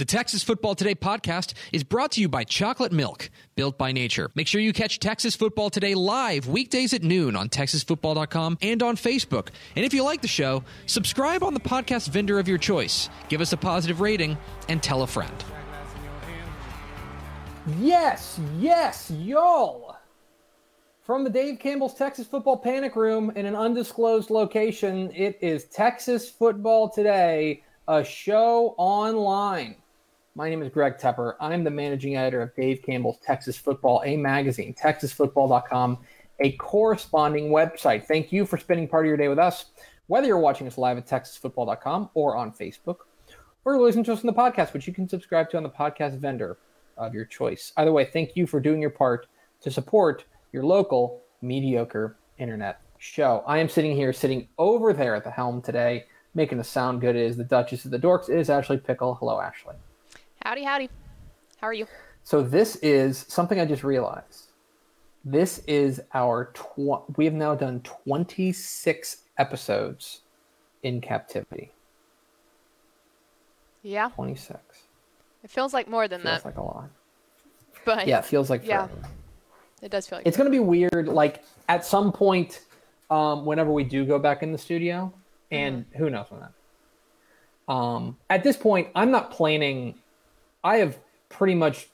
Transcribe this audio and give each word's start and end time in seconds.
The 0.00 0.06
Texas 0.06 0.42
Football 0.42 0.74
Today 0.74 0.94
podcast 0.94 1.52
is 1.74 1.84
brought 1.84 2.12
to 2.12 2.22
you 2.22 2.28
by 2.30 2.42
Chocolate 2.42 2.90
Milk, 2.90 3.28
built 3.54 3.76
by 3.76 3.92
nature. 3.92 4.30
Make 4.34 4.46
sure 4.46 4.58
you 4.58 4.72
catch 4.72 4.98
Texas 4.98 5.36
Football 5.36 5.68
Today 5.68 5.94
live 5.94 6.48
weekdays 6.48 6.94
at 6.94 7.02
noon 7.02 7.36
on 7.36 7.50
texasfootball.com 7.50 8.56
and 8.62 8.82
on 8.82 8.96
Facebook. 8.96 9.48
And 9.76 9.84
if 9.84 9.92
you 9.92 10.02
like 10.02 10.22
the 10.22 10.26
show, 10.26 10.64
subscribe 10.86 11.44
on 11.44 11.52
the 11.52 11.60
podcast 11.60 12.08
vendor 12.08 12.38
of 12.38 12.48
your 12.48 12.56
choice. 12.56 13.10
Give 13.28 13.42
us 13.42 13.52
a 13.52 13.58
positive 13.58 14.00
rating 14.00 14.38
and 14.70 14.82
tell 14.82 15.02
a 15.02 15.06
friend. 15.06 15.44
Yes, 17.78 18.40
yes, 18.58 19.10
y'all. 19.10 19.98
From 21.02 21.24
the 21.24 21.30
Dave 21.30 21.58
Campbell's 21.58 21.92
Texas 21.92 22.26
Football 22.26 22.56
Panic 22.56 22.96
Room 22.96 23.32
in 23.36 23.44
an 23.44 23.54
undisclosed 23.54 24.30
location, 24.30 25.12
it 25.14 25.36
is 25.42 25.66
Texas 25.66 26.30
Football 26.30 26.88
Today, 26.88 27.62
a 27.86 28.02
show 28.02 28.74
online. 28.78 29.76
My 30.36 30.48
name 30.48 30.62
is 30.62 30.68
Greg 30.68 30.96
Tepper. 30.96 31.34
I'm 31.40 31.64
the 31.64 31.70
managing 31.70 32.16
editor 32.16 32.40
of 32.40 32.54
Dave 32.54 32.82
Campbell's 32.82 33.18
Texas 33.18 33.56
Football, 33.56 34.00
a 34.04 34.16
magazine, 34.16 34.72
texasfootball.com, 34.72 35.98
a 36.38 36.52
corresponding 36.52 37.50
website. 37.50 38.06
Thank 38.06 38.30
you 38.30 38.46
for 38.46 38.56
spending 38.56 38.86
part 38.86 39.06
of 39.06 39.08
your 39.08 39.16
day 39.16 39.26
with 39.26 39.40
us, 39.40 39.66
whether 40.06 40.28
you're 40.28 40.38
watching 40.38 40.68
us 40.68 40.78
live 40.78 40.98
at 40.98 41.08
texasfootball.com 41.08 42.10
or 42.14 42.36
on 42.36 42.52
Facebook, 42.52 42.98
or 43.64 43.80
listening 43.80 44.04
to 44.04 44.12
us 44.12 44.20
on 44.20 44.28
the 44.28 44.32
podcast, 44.32 44.72
which 44.72 44.86
you 44.86 44.94
can 44.94 45.08
subscribe 45.08 45.50
to 45.50 45.56
on 45.56 45.64
the 45.64 45.68
podcast 45.68 46.16
vendor 46.18 46.58
of 46.96 47.12
your 47.12 47.24
choice. 47.24 47.72
Either 47.76 47.90
way, 47.90 48.04
thank 48.04 48.36
you 48.36 48.46
for 48.46 48.60
doing 48.60 48.80
your 48.80 48.90
part 48.90 49.26
to 49.62 49.70
support 49.70 50.24
your 50.52 50.62
local 50.62 51.22
mediocre 51.42 52.16
internet 52.38 52.80
show. 52.98 53.42
I 53.48 53.58
am 53.58 53.68
sitting 53.68 53.96
here, 53.96 54.12
sitting 54.12 54.46
over 54.58 54.92
there 54.92 55.16
at 55.16 55.24
the 55.24 55.30
helm 55.32 55.60
today, 55.60 56.04
making 56.36 56.58
the 56.58 56.64
sound 56.64 57.00
good 57.00 57.16
is 57.16 57.36
the 57.36 57.42
Duchess 57.42 57.84
of 57.84 57.90
the 57.90 57.98
Dorks. 57.98 58.28
It 58.28 58.38
is 58.38 58.48
Ashley 58.48 58.78
Pickle. 58.78 59.16
Hello, 59.16 59.40
Ashley. 59.40 59.74
Howdy, 60.50 60.64
howdy. 60.64 60.90
How 61.60 61.68
are 61.68 61.72
you? 61.72 61.86
So 62.24 62.42
this 62.42 62.74
is 62.82 63.24
something 63.28 63.60
I 63.60 63.64
just 63.64 63.84
realized. 63.84 64.50
This 65.24 65.58
is 65.68 66.00
our 66.12 66.46
tw- 66.54 67.16
we 67.16 67.24
have 67.26 67.34
now 67.34 67.54
done 67.54 67.82
26 67.82 69.18
episodes 69.38 70.22
in 70.82 71.00
captivity. 71.00 71.70
Yeah. 73.84 74.08
26. 74.16 74.58
It 75.44 75.50
feels 75.50 75.72
like 75.72 75.86
more 75.86 76.08
than 76.08 76.22
Feels 76.22 76.24
that. 76.24 76.42
Feels 76.42 76.44
like 76.46 76.56
a 76.56 76.62
lot. 76.62 76.90
but 77.84 78.08
Yeah, 78.08 78.18
it 78.18 78.24
feels 78.24 78.50
like 78.50 78.66
Yeah. 78.66 78.88
forever. 78.88 79.08
it 79.82 79.92
does 79.92 80.08
feel 80.08 80.18
like 80.18 80.26
It's 80.26 80.36
going 80.36 80.50
to 80.50 80.50
be 80.50 80.58
weird 80.58 81.06
like 81.06 81.44
at 81.68 81.84
some 81.84 82.10
point 82.10 82.62
um 83.08 83.44
whenever 83.46 83.70
we 83.70 83.84
do 83.84 84.04
go 84.04 84.18
back 84.18 84.42
in 84.42 84.50
the 84.50 84.58
studio 84.58 85.12
and 85.52 85.84
who 85.96 86.10
knows 86.10 86.26
when 86.28 86.40
that. 86.40 87.72
Um 87.72 88.16
at 88.28 88.42
this 88.42 88.56
point 88.56 88.88
I'm 88.96 89.12
not 89.12 89.30
planning 89.30 89.94
I 90.62 90.76
have 90.78 90.98
pretty 91.28 91.54
much 91.54 91.88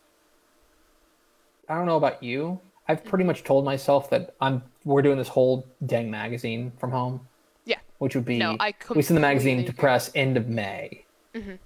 I 1.68 1.74
don't 1.74 1.86
know 1.86 1.96
about 1.96 2.22
you. 2.22 2.60
I've 2.88 3.04
pretty 3.04 3.24
much 3.24 3.42
told 3.42 3.64
myself 3.64 4.10
that 4.10 4.34
I'm 4.40 4.62
we're 4.84 5.02
doing 5.02 5.18
this 5.18 5.28
whole 5.28 5.66
dang 5.84 6.10
magazine 6.10 6.70
from 6.78 6.92
home, 6.92 7.26
Yeah. 7.64 7.78
which 7.98 8.14
would 8.14 8.24
be 8.24 8.38
No, 8.38 8.56
I 8.60 8.72
could 8.72 8.96
we 8.96 9.02
send 9.02 9.16
the 9.16 9.20
magazine 9.20 9.64
to 9.64 9.72
press 9.72 10.10
end 10.14 10.36
of 10.36 10.48
May. 10.48 11.04
Mm-hmm. 11.34 11.50
And 11.50 11.60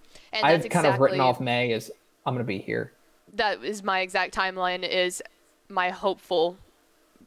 I've 0.47 0.63
that's 0.63 0.73
kind 0.73 0.87
of 0.87 0.99
written 0.99 1.21
off 1.21 1.41
May 1.41 1.73
as 1.73 1.91
I'm 2.25 2.35
going 2.35 2.45
to 2.45 2.49
be 2.49 2.59
here. 2.59 2.93
that 3.35 3.63
is 3.63 3.83
my 3.83 4.01
exact 4.01 4.35
timeline 4.35 4.89
is 4.89 5.23
my 5.69 5.91
hopeful 5.91 6.57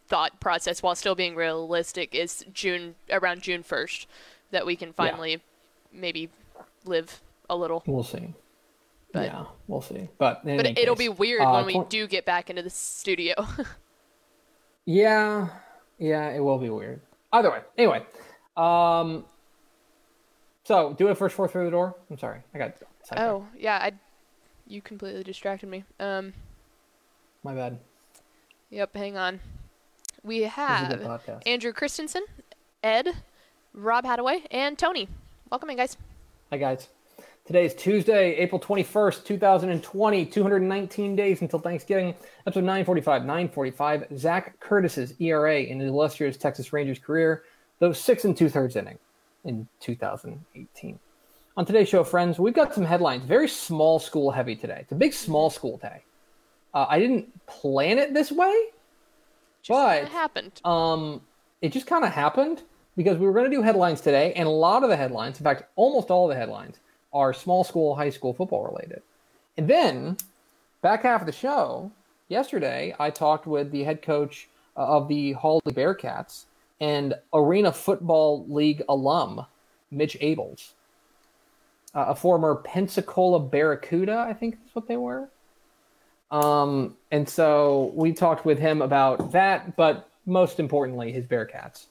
thought 0.08 0.40
process 0.40 0.82
while 0.84 0.96
still 0.96 1.16
being 1.16 1.36
realistic 1.36 2.14
is 2.16 2.44
June 2.54 2.96
around 3.10 3.42
June 3.42 3.64
1st 3.64 4.06
that 4.52 4.66
we 4.66 4.76
can 4.76 4.92
finally 4.94 5.42
maybe 5.94 6.30
live 6.86 7.22
a 7.50 7.56
little. 7.56 7.84
We'll 7.86 8.04
see. 8.04 8.34
But- 9.14 9.26
yeah, 9.28 9.46
we'll 9.68 9.82
see. 9.82 10.10
But 10.18 10.44
But 10.44 10.66
it'll 10.78 10.96
case, 10.96 11.06
be 11.06 11.10
weird 11.10 11.42
uh, 11.42 11.52
when 11.54 11.66
we 11.68 11.74
twen- 11.74 11.88
do 11.88 12.08
get 12.08 12.26
back 12.26 12.50
into 12.50 12.62
the 12.62 12.70
studio. 12.70 13.36
Yeah, 14.86 15.48
yeah, 15.98 16.30
it 16.32 16.40
will 16.40 16.58
be 16.58 16.70
weird. 16.70 17.00
Either 17.32 17.50
way, 17.50 17.62
anyway, 17.78 18.06
um, 18.58 19.24
so 20.66 20.94
do 20.94 21.08
it 21.08 21.18
first 21.18 21.36
four 21.36 21.48
through 21.48 21.66
the 21.66 21.72
door. 21.72 21.96
I'm 22.10 22.18
sorry, 22.18 22.42
I 22.54 22.58
got 22.58 22.74
oh, 23.18 23.48
yeah, 23.58 23.78
I 23.78 23.94
you 24.68 24.82
completely 24.82 25.24
distracted 25.24 25.70
me. 25.70 25.84
Um 26.00 26.34
my 27.44 27.54
bad. 27.54 27.80
yep, 28.70 28.96
hang 28.96 29.18
on. 29.18 29.40
We 30.24 30.40
This 30.40 30.48
is 30.48 30.54
a 30.54 31.22
have. 31.26 31.42
Andrew 31.46 31.74
Christensen, 31.74 32.24
Ed, 32.84 33.08
Rob 33.74 34.06
Hadaway, 34.06 34.46
and 34.52 34.78
Tony. 34.78 35.08
Welcome 35.50 35.70
in, 35.70 35.78
guys. 35.78 35.98
Hi 36.52 36.58
guys. 36.58 36.90
Today 37.46 37.66
is 37.66 37.74
Tuesday, 37.76 38.36
April 38.38 38.60
21st, 38.60 39.26
2020. 39.26 40.26
219 40.26 41.16
days 41.16 41.42
until 41.42 41.60
Thanksgiving. 41.60 42.16
Episode 42.48 42.62
945. 42.64 43.22
945. 43.24 44.06
Zach 44.18 44.58
Curtis's 44.62 45.14
ERA 45.20 45.60
in 45.62 45.80
his 45.82 45.90
illustrious 45.90 46.38
Texas 46.38 46.72
Rangers 46.72 47.00
career, 47.00 47.44
though 47.80 47.92
six 47.92 48.24
and 48.24 48.36
two 48.38 48.48
thirds 48.48 48.78
inning 48.78 48.98
in 49.44 49.68
2018. 49.82 50.98
On 51.58 51.66
today's 51.66 51.90
show, 51.90 52.04
friends, 52.06 52.40
we've 52.40 52.54
got 52.54 52.74
some 52.74 52.86
headlines. 52.86 53.26
Very 53.26 53.50
small 53.50 54.00
school 54.00 54.32
heavy 54.32 54.56
today. 54.56 54.78
It's 54.80 54.94
a 54.94 54.96
big 54.96 55.14
small 55.14 55.50
school 55.50 55.78
day. 55.78 56.02
Uh, 56.74 56.86
I 56.88 56.98
didn't 56.98 57.46
plan 57.46 58.00
it 58.00 58.14
this 58.14 58.32
way, 58.32 58.68
Just 59.62 59.78
but 59.78 60.08
happened. 60.08 60.62
um, 60.66 61.22
it 61.62 61.74
just 61.74 61.86
kind 61.88 62.04
of 62.06 62.12
happened 62.12 62.64
because 62.96 63.18
we 63.18 63.28
were 63.28 63.34
going 63.34 63.52
to 63.52 63.56
do 63.56 63.62
headlines 63.62 64.00
today, 64.02 64.32
and 64.34 64.48
a 64.48 64.52
lot 64.52 64.82
of 64.84 64.90
the 64.90 64.96
headlines, 64.98 65.38
in 65.40 65.44
fact, 65.44 65.64
almost 65.76 66.10
all 66.10 66.28
the 66.28 66.36
headlines, 66.36 66.78
are 67.14 67.34
small 67.34 67.64
school, 67.64 67.96
high 67.96 68.10
school 68.10 68.34
football 68.34 68.66
related. 68.66 69.02
And 69.58 69.68
then, 69.68 70.18
back 70.82 71.04
half 71.04 71.22
of 71.22 71.28
the 71.28 71.34
show, 71.34 71.92
yesterday, 72.28 72.96
I 73.00 73.10
talked 73.10 73.46
with 73.46 73.72
the 73.72 73.84
head 73.84 74.02
coach 74.02 74.50
uh, 74.76 74.98
of 74.98 75.08
the 75.08 75.34
Hawley 75.34 75.62
Bearcats 75.68 76.46
and 76.82 77.14
Arena 77.34 77.72
Football 77.72 78.46
League 78.50 78.84
alum, 78.90 79.46
Mitch 79.92 80.18
Abels, 80.20 80.72
uh, 81.94 82.06
a 82.10 82.16
former 82.16 82.56
Pensacola 82.56 83.40
Barracuda, 83.40 84.26
I 84.28 84.34
think 84.34 84.56
is 84.66 84.76
what 84.76 84.88
they 84.88 84.98
were. 84.98 85.30
Um, 86.32 86.98
and 87.12 87.30
so 87.30 87.92
we 87.94 88.12
talked 88.12 88.44
with 88.44 88.58
him 88.58 88.82
about 88.82 89.32
that, 89.34 89.76
but 89.76 90.10
most 90.26 90.60
importantly, 90.60 91.12
his 91.12 91.26
Bearcats. 91.26 91.86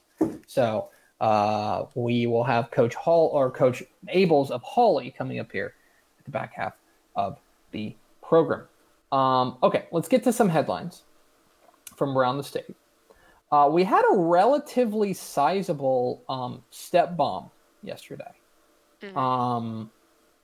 So 0.47 0.89
uh, 1.23 1.85
we 1.95 2.27
will 2.27 2.43
have 2.43 2.69
Coach 2.69 2.95
Hall 2.95 3.29
or 3.33 3.49
Coach 3.49 3.81
Abels 4.13 4.51
of 4.51 4.61
Hawley 4.61 5.09
coming 5.17 5.39
up 5.39 5.49
here 5.49 5.73
at 6.19 6.25
the 6.25 6.31
back 6.31 6.53
half 6.53 6.73
of 7.15 7.39
the 7.71 7.95
program. 8.21 8.67
Um, 9.13 9.57
okay, 9.63 9.85
let's 9.93 10.09
get 10.09 10.21
to 10.25 10.33
some 10.33 10.49
headlines 10.49 11.03
from 11.95 12.17
around 12.17 12.39
the 12.39 12.43
state. 12.43 12.75
Uh, 13.53 13.69
we 13.71 13.85
had 13.85 14.03
a 14.11 14.17
relatively 14.17 15.13
sizable 15.13 16.23
um, 16.27 16.61
step 16.71 17.15
bomb 17.15 17.49
yesterday. 17.83 18.31
Um, 19.15 19.91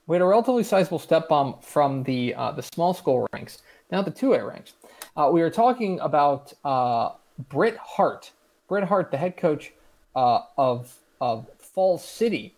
we 0.06 0.16
had 0.16 0.22
a 0.22 0.26
relatively 0.26 0.64
sizable 0.64 0.98
step 0.98 1.28
bomb 1.28 1.56
from 1.60 2.04
the 2.04 2.34
uh, 2.34 2.52
the 2.52 2.62
small 2.62 2.94
school 2.94 3.28
ranks, 3.34 3.58
now 3.90 4.00
the 4.00 4.10
two 4.10 4.32
A 4.32 4.42
ranks. 4.42 4.72
Uh, 5.14 5.28
we 5.30 5.42
were 5.42 5.50
talking 5.50 6.00
about 6.00 6.54
uh, 6.64 7.10
Britt 7.50 7.76
Hart. 7.76 8.32
Britt 8.66 8.84
Hart, 8.84 9.10
the 9.10 9.18
head 9.18 9.36
coach 9.36 9.72
uh, 10.14 10.40
of 10.56 10.96
of 11.20 11.46
Falls 11.58 12.04
City, 12.04 12.54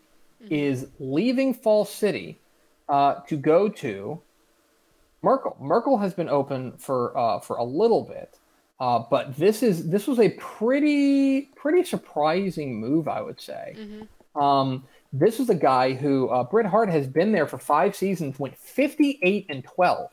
is 0.50 0.86
leaving 0.98 1.52
Falls 1.54 1.90
City 1.90 2.38
uh, 2.88 3.14
to 3.28 3.36
go 3.36 3.68
to 3.68 4.20
Merkel. 5.22 5.56
Merkel 5.60 5.98
has 5.98 6.14
been 6.14 6.28
open 6.28 6.72
for 6.78 7.16
uh, 7.16 7.38
for 7.40 7.56
a 7.56 7.64
little 7.64 8.02
bit, 8.02 8.38
uh, 8.80 8.98
but 9.10 9.36
this 9.36 9.62
is 9.62 9.88
this 9.88 10.06
was 10.06 10.18
a 10.18 10.30
pretty 10.30 11.42
pretty 11.56 11.84
surprising 11.84 12.80
move, 12.80 13.06
I 13.08 13.20
would 13.22 13.40
say. 13.40 13.76
Um, 14.34 14.84
This 15.12 15.38
is 15.40 15.50
a 15.50 15.54
guy 15.54 15.92
who 15.92 16.28
uh, 16.30 16.42
Bret 16.44 16.64
Hart 16.66 16.88
has 16.88 17.06
been 17.06 17.32
there 17.32 17.46
for 17.46 17.58
five 17.58 17.94
seasons, 17.94 18.38
went 18.40 18.56
58 18.56 19.46
and 19.50 19.62
12. 19.62 20.10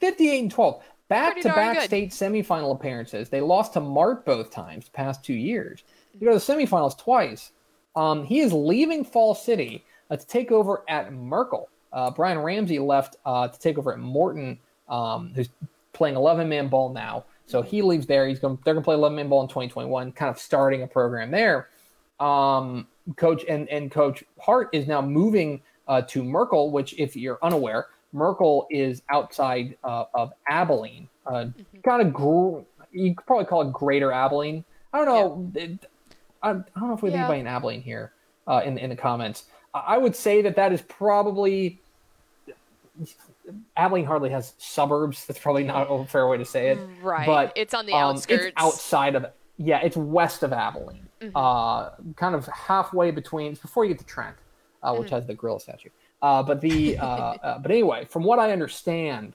58 0.00 0.40
and 0.42 0.50
12. 0.50 0.82
Back 1.08 1.36
to 1.42 1.48
back 1.54 1.76
state 1.84 2.10
semifinal 2.10 2.74
appearances. 2.74 3.28
They 3.28 3.40
lost 3.40 3.74
to 3.74 3.80
Mart 3.80 4.24
both 4.24 4.50
times, 4.50 4.86
the 4.86 4.90
past 4.92 5.22
two 5.24 5.34
years. 5.34 5.84
You 6.20 6.28
go 6.28 6.38
to 6.38 6.44
the 6.44 6.52
semifinals 6.52 6.98
twice. 6.98 7.52
Um, 7.94 8.24
he 8.24 8.40
is 8.40 8.52
leaving 8.52 9.04
Fall 9.04 9.34
City 9.34 9.84
uh, 10.10 10.16
to 10.16 10.26
take 10.26 10.52
over 10.52 10.82
at 10.88 11.12
Merkel. 11.12 11.68
Uh, 11.92 12.10
Brian 12.10 12.38
Ramsey 12.38 12.78
left 12.78 13.16
uh, 13.24 13.48
to 13.48 13.58
take 13.58 13.78
over 13.78 13.92
at 13.92 13.98
Morton, 13.98 14.58
um, 14.88 15.32
who's 15.34 15.48
playing 15.92 16.16
11 16.16 16.48
man 16.48 16.68
ball 16.68 16.92
now. 16.92 17.24
So 17.46 17.62
he 17.62 17.80
leaves 17.80 18.06
there. 18.06 18.26
He's 18.26 18.38
going. 18.38 18.58
They're 18.64 18.74
going 18.74 18.82
to 18.82 18.84
play 18.84 18.96
11 18.96 19.16
man 19.16 19.28
ball 19.28 19.42
in 19.42 19.48
2021, 19.48 20.12
kind 20.12 20.30
of 20.30 20.38
starting 20.38 20.82
a 20.82 20.86
program 20.86 21.30
there. 21.30 21.68
Um, 22.18 22.88
coach 23.16 23.44
and 23.48 23.68
and 23.68 23.90
Coach 23.90 24.24
Hart 24.40 24.68
is 24.72 24.86
now 24.86 25.00
moving 25.00 25.62
uh, 25.86 26.02
to 26.02 26.24
Merkel, 26.24 26.70
which, 26.70 26.98
if 26.98 27.16
you're 27.16 27.38
unaware, 27.42 27.86
Merkel 28.12 28.66
is 28.70 29.02
outside 29.10 29.76
uh, 29.84 30.04
of 30.14 30.32
Abilene. 30.48 31.08
Uh, 31.26 31.30
mm-hmm. 31.32 31.80
Kind 31.84 32.02
of, 32.02 32.12
gr- 32.12 32.60
you 32.92 33.14
could 33.14 33.26
probably 33.26 33.44
call 33.44 33.62
it 33.62 33.72
Greater 33.72 34.12
Abilene. 34.12 34.64
I 34.92 35.04
don't 35.04 35.06
know. 35.06 35.50
Yeah. 35.54 35.62
It, 35.64 35.86
I, 36.42 36.50
I, 36.50 36.52
don't 36.52 36.88
know 36.88 36.94
if 36.94 37.02
we 37.02 37.10
have 37.10 37.18
yeah. 37.18 37.24
anybody 37.24 37.40
in 37.40 37.46
Abilene 37.46 37.82
here 37.82 38.12
uh, 38.46 38.62
in 38.64 38.78
in 38.78 38.90
the 38.90 38.96
comments. 38.96 39.44
I 39.74 39.98
would 39.98 40.16
say 40.16 40.42
that 40.42 40.56
that 40.56 40.72
is 40.72 40.80
probably 40.82 41.80
Abilene 43.76 44.06
hardly 44.06 44.30
has 44.30 44.54
suburbs. 44.58 45.26
That's 45.26 45.38
probably 45.38 45.64
not 45.64 45.88
a 45.90 46.04
fair 46.06 46.26
way 46.28 46.38
to 46.38 46.44
say 46.44 46.68
it. 46.70 46.78
Right. 47.02 47.26
But 47.26 47.52
it's 47.56 47.74
on 47.74 47.86
the 47.86 47.92
um, 47.92 48.16
outskirts. 48.16 48.46
It's 48.46 48.54
outside 48.56 49.14
of 49.14 49.26
yeah, 49.58 49.80
it's 49.82 49.96
west 49.96 50.42
of 50.42 50.52
Abilene. 50.52 51.08
Mm-hmm. 51.20 51.36
Uh, 51.36 51.90
kind 52.14 52.34
of 52.34 52.46
halfway 52.46 53.10
between 53.10 53.54
before 53.54 53.84
you 53.84 53.94
get 53.94 53.98
to 54.00 54.06
Trent, 54.06 54.36
uh, 54.82 54.94
which 54.94 55.06
mm-hmm. 55.06 55.14
has 55.14 55.26
the 55.26 55.34
gorilla 55.34 55.60
statue. 55.60 55.88
Uh, 56.20 56.42
but 56.42 56.60
the 56.60 56.98
uh, 56.98 57.06
uh, 57.06 57.58
but 57.62 57.70
anyway, 57.70 58.04
from 58.06 58.24
what 58.24 58.38
I 58.38 58.52
understand, 58.52 59.34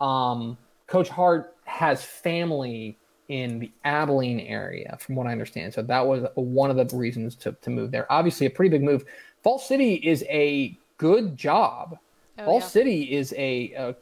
um, 0.00 0.56
Coach 0.86 1.08
Hart 1.08 1.54
has 1.64 2.02
family 2.02 2.96
in 3.28 3.58
the 3.58 3.70
Abilene 3.84 4.40
area, 4.40 4.96
from 5.00 5.14
what 5.14 5.26
I 5.26 5.32
understand. 5.32 5.74
So 5.74 5.82
that 5.82 6.06
was 6.06 6.26
one 6.34 6.70
of 6.70 6.76
the 6.76 6.96
reasons 6.96 7.34
to 7.36 7.52
to 7.52 7.70
move 7.70 7.90
there. 7.90 8.10
Obviously, 8.10 8.46
a 8.46 8.50
pretty 8.50 8.70
big 8.70 8.82
move. 8.82 9.04
Fall 9.42 9.58
City 9.58 9.94
is 9.94 10.24
a 10.28 10.76
good 10.98 11.36
job 11.36 11.98
Oh, 12.38 12.44
Fall 12.44 12.60
yeah. 12.60 12.66
City 12.66 13.02
is 13.12 13.34
a, 13.36 13.72
a, 13.76 13.94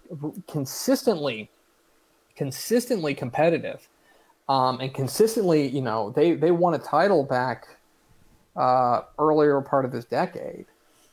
consistently, 0.46 1.48
consistently 2.36 3.14
competitive, 3.14 3.88
um, 4.48 4.80
and 4.80 4.92
consistently, 4.92 5.66
you 5.68 5.80
know, 5.80 6.10
they 6.10 6.34
they 6.34 6.50
won 6.50 6.74
a 6.74 6.78
title 6.78 7.24
back 7.24 7.66
uh, 8.54 9.02
earlier 9.18 9.60
part 9.62 9.84
of 9.84 9.92
this 9.92 10.04
decade. 10.04 10.66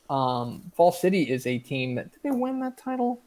Um, 0.09 0.71
Fall 0.75 0.91
City 0.91 1.23
is 1.23 1.47
a 1.47 1.59
team 1.59 1.95
that 1.95 2.11
did 2.11 2.19
they 2.23 2.31
win 2.31 2.59
that 2.59 2.77
title? 2.77 3.21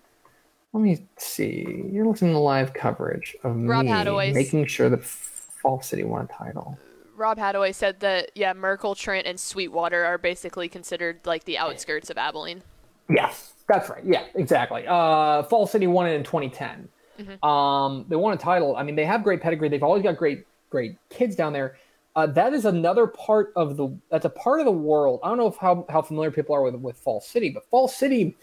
Let 0.72 0.82
me 0.82 1.06
see. 1.16 1.88
You're 1.90 2.06
looking 2.06 2.28
at 2.28 2.32
the 2.32 2.38
live 2.38 2.74
coverage 2.74 3.36
of 3.44 3.56
Rob 3.56 3.84
me 3.86 3.90
Hadaway. 3.90 4.34
making 4.34 4.66
sure 4.66 4.90
that 4.90 5.02
Fall 5.02 5.80
City 5.80 6.04
won 6.04 6.24
a 6.24 6.28
title. 6.32 6.78
Rob 7.16 7.38
Hadaway 7.38 7.74
said 7.74 8.00
that 8.00 8.30
yeah, 8.34 8.52
Merkel, 8.52 8.94
Trent, 8.94 9.26
and 9.26 9.40
Sweetwater 9.40 10.04
are 10.04 10.18
basically 10.18 10.68
considered 10.68 11.20
like 11.24 11.44
the 11.44 11.56
outskirts 11.58 12.10
of 12.10 12.18
Abilene. 12.18 12.62
Yes, 13.08 13.54
that's 13.68 13.88
right. 13.88 14.04
Yeah, 14.04 14.24
exactly. 14.34 14.84
Uh, 14.86 15.44
Fall 15.44 15.66
City 15.66 15.86
won 15.86 16.06
it 16.06 16.12
in 16.14 16.24
2010. 16.24 16.88
Mm-hmm. 17.18 17.48
Um, 17.48 18.04
they 18.08 18.16
won 18.16 18.34
a 18.34 18.36
title. 18.36 18.76
I 18.76 18.82
mean, 18.82 18.96
they 18.96 19.06
have 19.06 19.22
great 19.22 19.40
pedigree. 19.40 19.68
They've 19.68 19.82
always 19.82 20.02
got 20.02 20.16
great, 20.16 20.44
great 20.68 20.96
kids 21.08 21.34
down 21.34 21.52
there. 21.52 21.76
Uh, 22.14 22.26
that 22.26 22.52
is 22.52 22.64
another 22.64 23.06
part 23.06 23.52
of 23.56 23.76
the. 23.76 23.88
That's 24.10 24.24
a 24.24 24.30
part 24.30 24.60
of 24.60 24.66
the 24.66 24.72
world. 24.72 25.20
I 25.22 25.28
don't 25.28 25.38
know 25.38 25.46
if 25.46 25.56
how 25.56 25.86
how 25.88 26.02
familiar 26.02 26.30
people 26.30 26.54
are 26.54 26.62
with 26.62 26.74
with 26.74 26.96
Fall 26.98 27.20
City, 27.20 27.50
but 27.50 27.64
Fall 27.70 27.88
City 27.88 28.36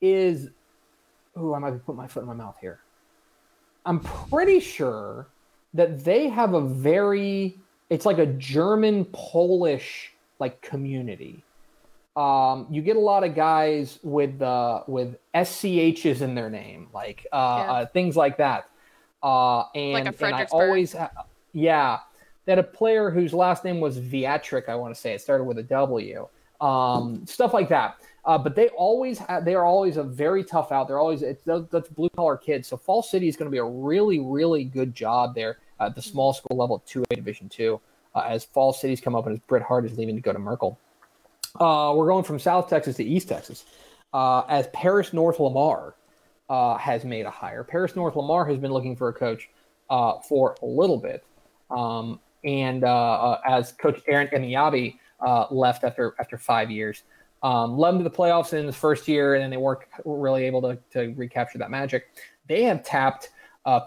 is. 0.00 0.50
Oh, 1.38 1.54
I 1.54 1.58
might 1.58 1.70
be 1.70 1.78
putting 1.78 1.96
my 1.96 2.06
foot 2.06 2.20
in 2.20 2.26
my 2.26 2.34
mouth 2.34 2.56
here. 2.60 2.80
I'm 3.86 4.00
pretty 4.00 4.60
sure 4.60 5.28
that 5.74 6.04
they 6.04 6.28
have 6.28 6.54
a 6.54 6.60
very. 6.60 7.58
It's 7.90 8.04
like 8.04 8.18
a 8.18 8.26
German 8.26 9.06
Polish 9.06 10.12
like 10.38 10.60
community 10.60 11.42
um, 12.18 12.66
you 12.68 12.82
get 12.82 12.96
a 12.96 13.00
lot 13.00 13.22
of 13.22 13.36
guys 13.36 14.00
with 14.02 14.42
uh, 14.42 14.82
with 14.88 15.16
SCHs 15.36 16.20
in 16.20 16.34
their 16.34 16.50
name, 16.50 16.88
like 16.92 17.24
uh, 17.32 17.36
yeah. 17.36 17.72
uh, 17.72 17.86
things 17.86 18.16
like 18.16 18.38
that. 18.38 18.68
Uh, 19.22 19.62
and, 19.76 19.92
like 19.92 20.22
and 20.22 20.34
I 20.34 20.44
always, 20.50 20.96
yeah, 21.52 22.00
that 22.46 22.58
a 22.58 22.64
player 22.64 23.10
whose 23.10 23.32
last 23.32 23.64
name 23.64 23.78
was 23.78 23.98
Viatric, 23.98 24.68
I 24.68 24.74
want 24.74 24.92
to 24.92 25.00
say 25.00 25.12
it 25.12 25.20
started 25.20 25.44
with 25.44 25.58
a 25.58 25.62
W. 25.62 26.26
Um, 26.60 27.24
stuff 27.24 27.54
like 27.54 27.68
that. 27.68 28.00
Uh, 28.28 28.36
but 28.36 28.54
they 28.54 28.68
always 28.76 29.18
have, 29.18 29.46
they 29.46 29.54
are 29.54 29.64
always 29.64 29.96
a 29.96 30.02
very 30.04 30.44
tough 30.44 30.70
out. 30.70 30.86
They're 30.86 30.98
always 30.98 31.22
it's 31.22 31.42
that's 31.44 31.88
blue 31.88 32.10
collar 32.10 32.36
kids. 32.36 32.68
So 32.68 32.76
Fall 32.76 33.02
City 33.02 33.26
is 33.26 33.36
going 33.38 33.50
to 33.50 33.50
be 33.50 33.56
a 33.56 33.64
really 33.64 34.20
really 34.20 34.64
good 34.64 34.94
job 34.94 35.34
there 35.34 35.56
at 35.80 35.94
the 35.94 36.02
small 36.02 36.34
school 36.34 36.54
level, 36.54 36.82
two 36.86 37.02
A 37.10 37.16
Division 37.16 37.48
two, 37.48 37.80
uh, 38.14 38.24
as 38.28 38.44
Fall 38.44 38.74
City's 38.74 39.00
come 39.00 39.14
up 39.16 39.24
and 39.26 39.32
as 39.32 39.40
Bret 39.46 39.62
Hart 39.62 39.86
is 39.86 39.96
leaving 39.96 40.14
to 40.14 40.20
go 40.20 40.34
to 40.34 40.38
Merkel. 40.38 40.78
Uh, 41.58 41.94
we're 41.96 42.06
going 42.06 42.22
from 42.22 42.38
South 42.38 42.68
Texas 42.68 42.96
to 42.96 43.02
East 43.02 43.30
Texas. 43.30 43.64
Uh, 44.12 44.42
as 44.48 44.66
Paris 44.74 45.14
North 45.14 45.40
Lamar 45.40 45.94
uh, 46.50 46.76
has 46.76 47.06
made 47.06 47.24
a 47.24 47.30
hire. 47.30 47.64
Paris 47.64 47.96
North 47.96 48.14
Lamar 48.14 48.44
has 48.44 48.58
been 48.58 48.72
looking 48.72 48.94
for 48.94 49.08
a 49.08 49.12
coach 49.14 49.48
uh, 49.88 50.18
for 50.20 50.54
a 50.62 50.66
little 50.66 50.98
bit. 50.98 51.24
Um, 51.70 52.20
and 52.44 52.84
as 52.84 53.72
Coach 53.72 54.02
Aaron 54.06 54.28
Emeagwali 54.28 54.98
left 55.50 55.82
after 55.82 56.14
after 56.20 56.36
five 56.36 56.70
years, 56.70 57.04
um, 57.42 57.78
led 57.78 57.92
them 57.92 57.98
to 57.98 58.04
the 58.04 58.10
playoffs 58.10 58.52
in 58.52 58.66
his 58.66 58.76
first 58.76 59.08
year, 59.08 59.34
and 59.34 59.42
then 59.42 59.50
they 59.50 59.56
weren't 59.56 59.80
really 60.04 60.44
able 60.44 60.62
to, 60.62 60.78
to 60.92 61.14
recapture 61.14 61.58
that 61.58 61.70
magic. 61.70 62.08
They 62.48 62.62
have 62.64 62.82
tapped 62.82 63.30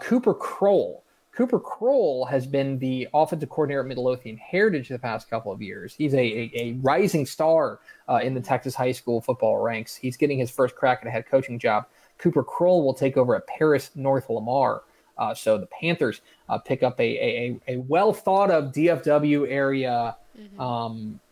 Cooper 0.00 0.32
Kroll, 0.32 1.02
Cooper 1.32 1.58
Kroll 1.58 2.26
has 2.26 2.46
been 2.46 2.78
the 2.78 3.08
offensive 3.14 3.48
coordinator 3.48 3.80
at 3.80 3.86
Midlothian 3.86 4.36
Heritage 4.36 4.90
the 4.90 4.98
past 4.98 5.30
couple 5.30 5.50
of 5.50 5.62
years. 5.62 5.94
He's 5.94 6.12
a, 6.12 6.18
a, 6.18 6.50
a 6.54 6.72
rising 6.82 7.24
star 7.24 7.80
uh, 8.06 8.20
in 8.22 8.34
the 8.34 8.40
Texas 8.40 8.74
high 8.74 8.92
school 8.92 9.22
football 9.22 9.56
ranks. 9.58 9.96
He's 9.96 10.18
getting 10.18 10.38
his 10.38 10.50
first 10.50 10.76
crack 10.76 10.98
at 11.00 11.08
a 11.08 11.10
head 11.10 11.26
coaching 11.26 11.58
job. 11.58 11.86
Cooper 12.18 12.44
Kroll 12.44 12.84
will 12.84 12.92
take 12.92 13.16
over 13.16 13.34
at 13.34 13.46
Paris 13.46 13.90
North 13.94 14.28
Lamar. 14.28 14.82
Uh, 15.16 15.34
so 15.34 15.56
the 15.56 15.66
Panthers 15.66 16.20
uh, 16.50 16.58
pick 16.58 16.82
up 16.82 17.00
a, 17.00 17.02
a, 17.02 17.60
a 17.68 17.76
well 17.78 18.12
thought 18.12 18.50
of 18.50 18.72
DFW 18.72 19.50
area 19.50 20.16
mm-hmm. 20.38 20.60
um, 20.60 21.18
uh, 21.18 21.31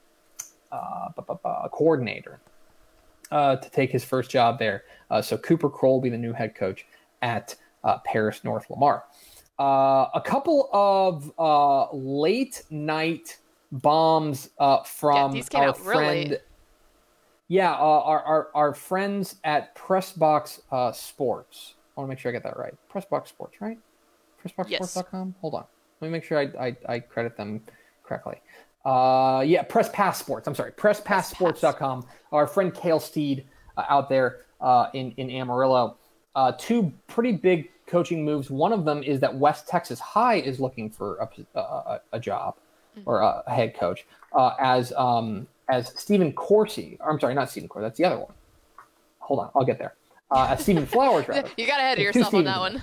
coordinator 1.73 2.41
uh, 3.31 3.57
to 3.57 3.71
take 3.71 3.91
his 3.91 4.05
first 4.05 4.31
job 4.31 4.59
there. 4.59 4.85
Uh, 5.11 5.21
so 5.23 5.37
Cooper 5.37 5.69
Kroll 5.69 5.95
will 5.95 6.01
be 6.01 6.11
the 6.11 6.19
new 6.19 6.33
head 6.33 6.55
coach 6.55 6.87
at 7.23 7.55
Paris 8.05 8.45
North 8.45 8.69
Lamar. 8.71 9.05
Uh, 9.61 10.09
a 10.15 10.23
couple 10.23 10.71
of 10.73 11.31
uh, 11.39 11.95
late 11.95 12.63
night 12.71 13.37
bombs 13.73 14.49
uh, 14.59 14.83
from 14.85 15.37
yeah, 15.37 15.43
our 15.53 15.75
friend. 15.75 16.31
Really... 16.31 16.39
Yeah, 17.49 17.73
uh, 17.73 17.77
our, 17.77 18.23
our 18.23 18.49
our 18.55 18.75
friends 18.75 19.37
at 19.45 19.75
Pressbox 19.77 20.61
uh, 20.73 20.93
Sports. 20.93 21.75
I 21.95 22.01
want 22.01 22.09
to 22.09 22.15
make 22.15 22.19
sure 22.19 22.31
I 22.31 22.33
get 22.33 22.43
that 22.45 22.57
right. 22.57 22.73
Pressbox 22.91 23.29
Sports, 23.29 23.61
right? 23.61 23.79
Pressboxsports.com. 24.43 25.29
Yes. 25.29 25.41
Hold 25.43 25.55
on. 25.55 25.65
Let 26.01 26.09
me 26.09 26.13
make 26.13 26.25
sure 26.25 26.39
I, 26.39 26.69
I, 26.69 26.77
I 26.89 26.99
credit 27.01 27.37
them 27.37 27.61
correctly. 28.03 28.41
Uh, 28.85 29.45
yeah, 29.47 29.63
Press 29.63 29.91
Pass 29.93 30.19
Sports. 30.19 30.49
I'm 30.49 30.55
sorry, 30.55 30.73
PressPassSports.com. 30.73 32.07
Our 32.33 32.47
friend 32.47 32.75
Kale 32.75 33.01
Steed 33.01 33.45
uh, 33.77 33.85
out 33.89 34.09
there 34.09 34.41
uh, 34.61 34.87
in 34.95 35.13
in 35.13 35.31
Amarillo. 35.31 35.97
Uh, 36.35 36.53
two 36.53 36.93
pretty 37.07 37.33
big 37.33 37.71
coaching 37.87 38.25
moves. 38.25 38.51
One 38.51 38.73
of 38.73 38.85
them 38.85 39.03
is 39.03 39.21
that 39.21 39.35
West 39.35 39.69
Texas 39.69 39.99
High 39.99 40.37
is 40.37 40.61
looking 40.61 40.89
for 40.89 41.17
a, 41.19 41.59
a, 41.59 42.01
a 42.13 42.21
job 42.21 42.55
mm-hmm. 42.97 43.09
or 43.09 43.21
a, 43.21 43.43
a, 43.47 43.53
head 43.53 43.75
coach 43.75 44.07
uh, 44.33 44.53
as 44.61 44.93
um, 44.97 45.47
as 45.69 45.93
Stephen 45.99 46.33
Coursey. 46.33 46.97
I'm 47.05 47.19
sorry, 47.21 47.35
not 47.35 47.51
Stephen 47.51 47.69
Coursey. 47.69 47.83
That's 47.83 47.99
the 47.99 48.05
other 48.05 48.19
one. 48.19 48.33
Hold 49.19 49.41
on, 49.41 49.51
I'll 49.55 49.65
get 49.65 49.79
there. 49.79 49.95
Uh, 50.31 50.49
as 50.51 50.61
Stephen 50.61 50.87
Flowers, 50.87 51.29
rather. 51.29 51.49
you 51.57 51.67
got 51.67 51.81
ahead 51.81 51.99
of 51.99 52.05
yourself 52.05 52.33
on 52.33 52.45
that 52.45 52.61
one. 52.61 52.81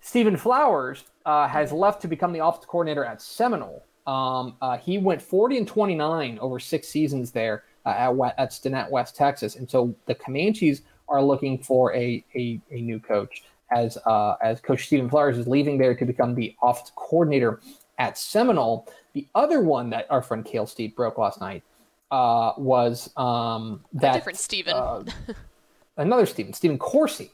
Stephen 0.00 0.36
Flowers 0.36 1.04
uh, 1.26 1.46
has 1.46 1.72
left 1.72 2.00
to 2.02 2.08
become 2.08 2.32
the 2.32 2.44
offensive 2.44 2.68
coordinator 2.68 3.04
at 3.04 3.20
Seminole. 3.20 3.84
Um, 4.10 4.56
uh, 4.60 4.76
he 4.76 4.98
went 4.98 5.22
40 5.22 5.58
and 5.58 5.68
29 5.68 6.38
over 6.40 6.58
six 6.58 6.88
seasons 6.88 7.30
there 7.30 7.62
uh, 7.86 7.90
at, 7.90 8.34
at 8.38 8.50
Stinnett, 8.50 8.90
West 8.90 9.14
Texas, 9.14 9.54
and 9.54 9.70
so 9.70 9.94
the 10.06 10.16
Comanches 10.16 10.82
are 11.08 11.22
looking 11.22 11.58
for 11.62 11.94
a, 11.94 12.24
a, 12.34 12.60
a 12.72 12.80
new 12.80 12.98
coach 12.98 13.44
as 13.70 13.98
uh, 14.06 14.34
as 14.42 14.60
Coach 14.60 14.86
Stephen 14.86 15.08
Flowers 15.08 15.38
is 15.38 15.46
leaving 15.46 15.78
there 15.78 15.94
to 15.94 16.04
become 16.04 16.34
the 16.34 16.56
offensive 16.60 16.96
coordinator 16.96 17.60
at 18.00 18.18
Seminole. 18.18 18.88
The 19.12 19.28
other 19.36 19.60
one 19.62 19.90
that 19.90 20.06
our 20.10 20.22
friend 20.22 20.44
Kale 20.44 20.66
Steed 20.66 20.96
broke 20.96 21.16
last 21.16 21.40
night 21.40 21.62
uh, 22.10 22.52
was 22.56 23.12
um, 23.16 23.84
that 23.92 24.16
a 24.16 24.18
different 24.18 24.38
Stephen, 24.40 24.74
uh, 24.74 25.04
another 25.98 26.26
Stephen, 26.26 26.52
Stephen 26.52 26.80
Coursey. 26.80 27.30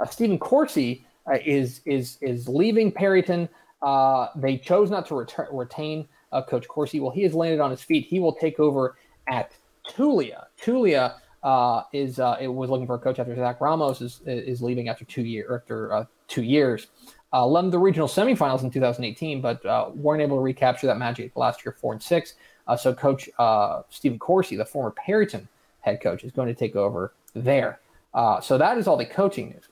Uh, 0.00 0.06
Stephen 0.06 0.40
Coursey 0.40 1.04
uh, 1.30 1.38
is 1.44 1.82
is 1.84 2.18
is 2.20 2.48
leaving 2.48 2.90
Perryton. 2.90 3.48
Uh, 3.80 4.26
they 4.34 4.58
chose 4.58 4.90
not 4.90 5.06
to 5.06 5.24
retain 5.52 6.08
Coach 6.48 6.68
Coursey. 6.68 7.00
Well, 7.00 7.10
he 7.10 7.22
has 7.22 7.34
landed 7.34 7.60
on 7.60 7.70
his 7.70 7.82
feet. 7.82 8.06
He 8.06 8.20
will 8.20 8.34
take 8.34 8.60
over 8.60 8.96
at 9.28 9.52
Tulia. 9.88 10.46
Tulia 10.60 11.14
uh, 11.42 11.82
is 11.92 12.18
uh, 12.18 12.36
it 12.40 12.48
was 12.48 12.70
looking 12.70 12.86
for 12.86 12.94
a 12.94 12.98
coach 12.98 13.18
after 13.18 13.34
Zach 13.34 13.60
Ramos 13.60 14.00
is 14.00 14.20
is 14.26 14.60
leaving 14.60 14.88
after 14.88 15.04
two 15.04 15.22
year 15.22 15.56
after 15.56 15.92
uh, 15.92 16.04
two 16.28 16.42
years. 16.42 16.88
Uh, 17.32 17.46
led 17.46 17.70
the 17.70 17.78
regional 17.78 18.08
semifinals 18.08 18.62
in 18.62 18.70
2018, 18.70 19.40
but 19.40 19.64
uh, 19.66 19.90
weren't 19.94 20.22
able 20.22 20.36
to 20.36 20.42
recapture 20.42 20.86
that 20.86 20.96
magic 20.96 21.36
last 21.36 21.64
year, 21.64 21.72
four 21.72 21.92
and 21.92 22.02
six. 22.02 22.34
Uh, 22.66 22.76
so, 22.76 22.94
Coach 22.94 23.28
uh, 23.38 23.82
Stephen 23.90 24.18
Coursey, 24.18 24.56
the 24.56 24.64
former 24.64 24.92
Perryton 24.92 25.46
head 25.80 26.00
coach, 26.00 26.24
is 26.24 26.32
going 26.32 26.48
to 26.48 26.54
take 26.54 26.76
over 26.76 27.12
there. 27.34 27.80
Uh, 28.14 28.40
so 28.40 28.56
that 28.56 28.78
is 28.78 28.88
all 28.88 28.96
the 28.96 29.04
coaching 29.04 29.50
news. 29.50 29.68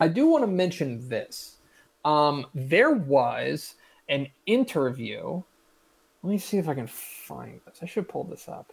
I 0.00 0.08
do 0.08 0.26
want 0.26 0.42
to 0.42 0.48
mention 0.48 1.08
this. 1.08 1.56
Um, 2.04 2.46
there 2.54 2.90
was 2.90 3.76
an 4.08 4.28
interview. 4.46 5.42
Let 6.22 6.30
me 6.30 6.38
see 6.38 6.58
if 6.58 6.68
I 6.68 6.74
can 6.74 6.86
find 6.86 7.60
this. 7.66 7.80
I 7.82 7.86
should 7.86 8.08
pull 8.08 8.24
this 8.24 8.48
up. 8.48 8.72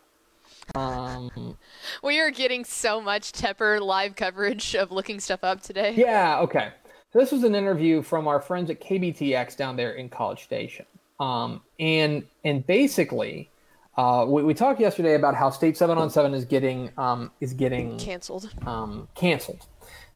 Um, 0.75 1.57
we 2.03 2.19
are 2.19 2.31
getting 2.31 2.63
so 2.63 3.01
much 3.01 3.31
Tepper 3.31 3.81
live 3.81 4.15
coverage 4.15 4.75
of 4.75 4.91
looking 4.91 5.19
stuff 5.19 5.43
up 5.43 5.61
today. 5.61 5.93
Yeah. 5.95 6.39
Okay. 6.41 6.69
So 7.11 7.19
this 7.19 7.31
was 7.31 7.43
an 7.43 7.55
interview 7.55 8.03
from 8.03 8.27
our 8.27 8.39
friends 8.39 8.69
at 8.69 8.79
KBTX 8.79 9.57
down 9.57 9.75
there 9.75 9.93
in 9.93 10.09
College 10.09 10.43
Station, 10.43 10.85
um, 11.19 11.61
and 11.79 12.23
and 12.43 12.65
basically, 12.67 13.49
uh, 13.97 14.25
we, 14.27 14.43
we, 14.43 14.53
talked 14.53 14.79
yesterday 14.79 15.15
about 15.15 15.33
how 15.33 15.49
State 15.49 15.75
Seven 15.75 15.97
on 15.97 16.11
Seven 16.11 16.35
is 16.35 16.45
getting 16.45 16.91
um, 16.99 17.31
is 17.41 17.53
getting 17.53 17.97
canceled. 17.97 18.53
Um, 18.67 19.07
canceled. 19.15 19.65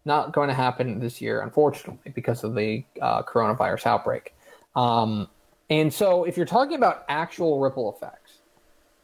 Not 0.06 0.34
going 0.34 0.50
to 0.50 0.54
happen 0.54 1.00
this 1.00 1.20
year, 1.20 1.42
unfortunately, 1.42 2.12
because 2.14 2.44
of 2.44 2.54
the 2.54 2.84
uh, 3.02 3.24
coronavirus 3.24 3.88
outbreak. 3.88 4.36
And 5.74 5.92
so, 5.92 6.24
if 6.24 6.38
you're 6.38 6.46
talking 6.46 6.76
about 6.76 7.04
actual 7.10 7.60
ripple 7.60 7.92
effects, 7.92 8.42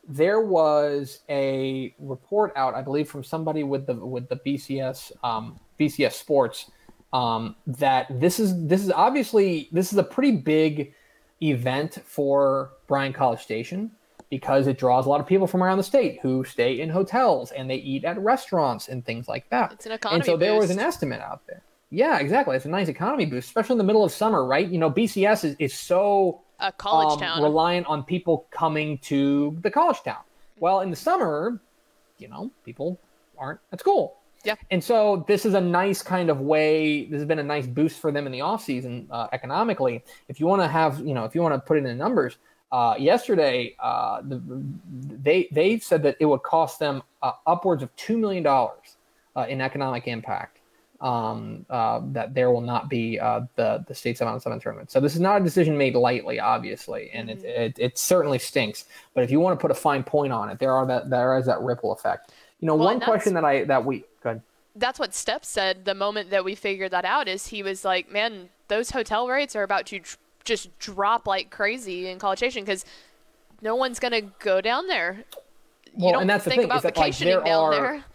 there 0.08 0.42
was 0.42 1.22
a 1.28 1.96
report 1.98 2.54
out, 2.56 2.76
I 2.76 2.84
believe, 2.84 3.10
from 3.10 3.24
somebody 3.24 3.64
with 3.64 3.88
the 3.88 3.96
with 3.96 4.30
the 4.30 4.36
BCS 4.36 5.12
um, 5.24 5.60
BCS 5.80 6.12
Sports 6.12 6.70
um, 7.12 7.56
that 7.66 8.06
this 8.20 8.40
is 8.40 8.68
this 8.68 8.84
is 8.84 8.92
obviously 8.92 9.68
this 9.72 9.92
is 9.92 9.98
a 9.98 10.04
pretty 10.04 10.38
big 10.38 10.94
event 11.42 12.04
for 12.06 12.74
Bryan 12.88 13.14
College 13.14 13.40
Station 13.40 13.90
because 14.30 14.68
it 14.68 14.78
draws 14.78 15.08
a 15.08 15.10
lot 15.10 15.20
of 15.20 15.26
people 15.26 15.48
from 15.48 15.64
around 15.64 15.80
the 15.80 15.84
state 15.84 16.20
who 16.22 16.44
stay 16.44 16.82
in 16.82 16.90
hotels 16.90 17.50
and 17.50 17.68
they 17.68 17.78
eat 17.78 18.06
at 18.06 18.20
restaurants 18.20 18.90
and 18.90 19.04
things 19.04 19.28
like 19.28 19.50
that. 19.50 19.72
It's 19.72 19.88
an 19.88 19.94
economy 19.94 20.18
And 20.18 20.26
so 20.26 20.34
boost. 20.34 20.40
there 20.40 20.56
was 20.56 20.70
an 20.70 20.78
estimate 20.78 21.22
out 21.22 21.42
there. 21.48 21.64
Yeah, 21.92 22.20
exactly. 22.20 22.56
It's 22.56 22.66
a 22.66 22.70
nice 22.70 22.88
economy 22.88 23.26
boost, 23.26 23.48
especially 23.48 23.74
in 23.74 23.78
the 23.80 23.84
middle 23.84 24.04
of 24.04 24.12
summer, 24.12 24.46
right? 24.46 24.68
You 24.68 24.78
know, 24.78 24.92
BCS 24.92 25.44
is, 25.44 25.56
is 25.58 25.74
so 25.74 26.42
a 26.60 26.72
college 26.72 27.14
um, 27.14 27.20
town 27.20 27.44
reliant 27.44 27.88
on 27.88 28.04
people 28.04 28.46
coming 28.52 29.00
to 29.00 29.58
the 29.62 29.72
college 29.72 30.02
town. 30.04 30.22
Well, 30.60 30.82
in 30.82 30.90
the 30.90 30.96
summer, 30.96 31.60
you 32.18 32.28
know, 32.28 32.52
people 32.64 33.00
aren't 33.38 33.60
at 33.72 33.80
school. 33.80 34.18
Yeah. 34.46 34.56
And 34.72 34.84
so 34.84 35.26
this 35.28 35.46
is 35.46 35.54
a 35.54 35.62
nice 35.62 36.02
kind 36.02 36.30
of 36.30 36.42
way. 36.42 37.06
This 37.06 37.20
has 37.20 37.26
been 37.26 37.40
a 37.40 37.44
nice 37.44 37.68
boost 37.68 38.00
for 38.00 38.12
them 38.12 38.26
in 38.26 38.32
the 38.32 38.42
off 38.42 38.64
season 38.64 39.08
uh, 39.12 39.28
economically. 39.34 40.04
If 40.28 40.40
you 40.40 40.46
want 40.46 40.62
to 40.62 40.68
have, 40.68 41.00
you 41.00 41.14
know, 41.14 41.26
if 41.26 41.36
you 41.36 41.42
want 41.42 41.56
to 41.56 41.60
put 41.60 41.78
it 41.78 41.86
in 41.86 41.98
numbers, 41.98 42.38
uh, 42.72 42.96
yesterday 43.00 43.76
uh, 43.80 44.22
the, 44.22 44.40
they 45.24 45.50
they 45.52 45.80
said 45.80 46.04
that 46.04 46.16
it 46.20 46.26
would 46.26 46.44
cost 46.44 46.78
them 46.78 47.02
uh, 47.24 47.32
upwards 47.48 47.82
of 47.82 47.94
two 47.96 48.18
million 48.18 48.44
dollars 48.44 48.98
uh, 49.36 49.46
in 49.50 49.60
economic 49.60 50.08
impact. 50.08 50.59
Um, 51.02 51.66
uh, 51.70 52.02
that 52.12 52.34
there 52.34 52.52
will 52.52 52.60
not 52.60 52.90
be 52.90 53.18
the 53.18 53.86
the 53.88 53.96
state 53.96 54.18
seven 54.18 54.34
on 54.34 54.42
seven 54.42 54.60
tournament. 54.60 54.92
So 54.92 55.00
this 55.00 55.16
is 55.16 55.22
not 55.22 55.40
a 55.40 55.44
decision 55.44 55.78
made 55.78 55.96
lightly, 55.96 56.42
obviously, 56.42 57.10
and 57.14 57.30
mm-hmm. 57.30 57.46
it, 57.46 57.46
it, 57.46 57.80
it 57.80 57.98
certainly 57.98 58.38
stinks. 58.38 58.84
But 59.14 59.24
if 59.24 59.32
you 59.32 59.40
want 59.40 59.58
to 59.58 59.62
put 59.62 59.72
a 59.72 59.76
fine 59.76 60.04
point 60.04 60.34
on 60.34 60.50
it, 60.50 60.60
there 60.60 60.74
are 60.74 60.86
that 60.88 61.10
there 61.10 61.38
is 61.38 61.46
that 61.46 61.62
ripple 61.62 61.94
effect. 61.94 62.34
You 62.60 62.66
know, 62.66 62.76
well, 62.76 62.86
one 62.86 63.00
question 63.00 63.34
that 63.36 63.46
I 63.46 63.64
that 63.64 63.86
we 63.86 64.04
good. 64.22 64.42
That's 64.76 65.00
what 65.00 65.14
Steph 65.14 65.46
said 65.46 65.86
the 65.86 65.96
moment 65.96 66.32
that 66.32 66.44
we 66.44 66.56
figured 66.56 66.92
that 66.92 67.06
out 67.06 67.30
is 67.30 67.48
he 67.48 67.64
was 67.64 67.86
like, 67.86 68.12
"Man, 68.12 68.50
those 68.68 68.92
hotel 68.92 69.28
rates 69.28 69.56
are 69.56 69.64
about 69.64 69.86
to 69.88 70.02
just 70.44 70.78
drop 70.80 71.28
like 71.28 71.50
crazy 71.50 72.10
in 72.10 72.20
College 72.20 72.40
Station 72.40 72.64
because 72.66 72.84
no 73.62 73.76
one's 73.76 74.00
gonna 74.00 74.22
go 74.22 74.60
down 74.60 74.88
there." 74.88 75.24
You 75.96 76.06
well, 76.06 76.14
don't 76.14 76.22
and 76.24 76.30
that's 76.30 76.44
think 76.44 76.56
the 76.56 76.62
thing 76.62 76.66
about 76.66 76.78
is 76.78 76.84
that, 76.84 76.96
vacationing 76.96 77.36
like, 77.36 77.46
there 77.46 77.54
down 77.54 77.64
are, 77.64 77.72
there. 77.72 78.06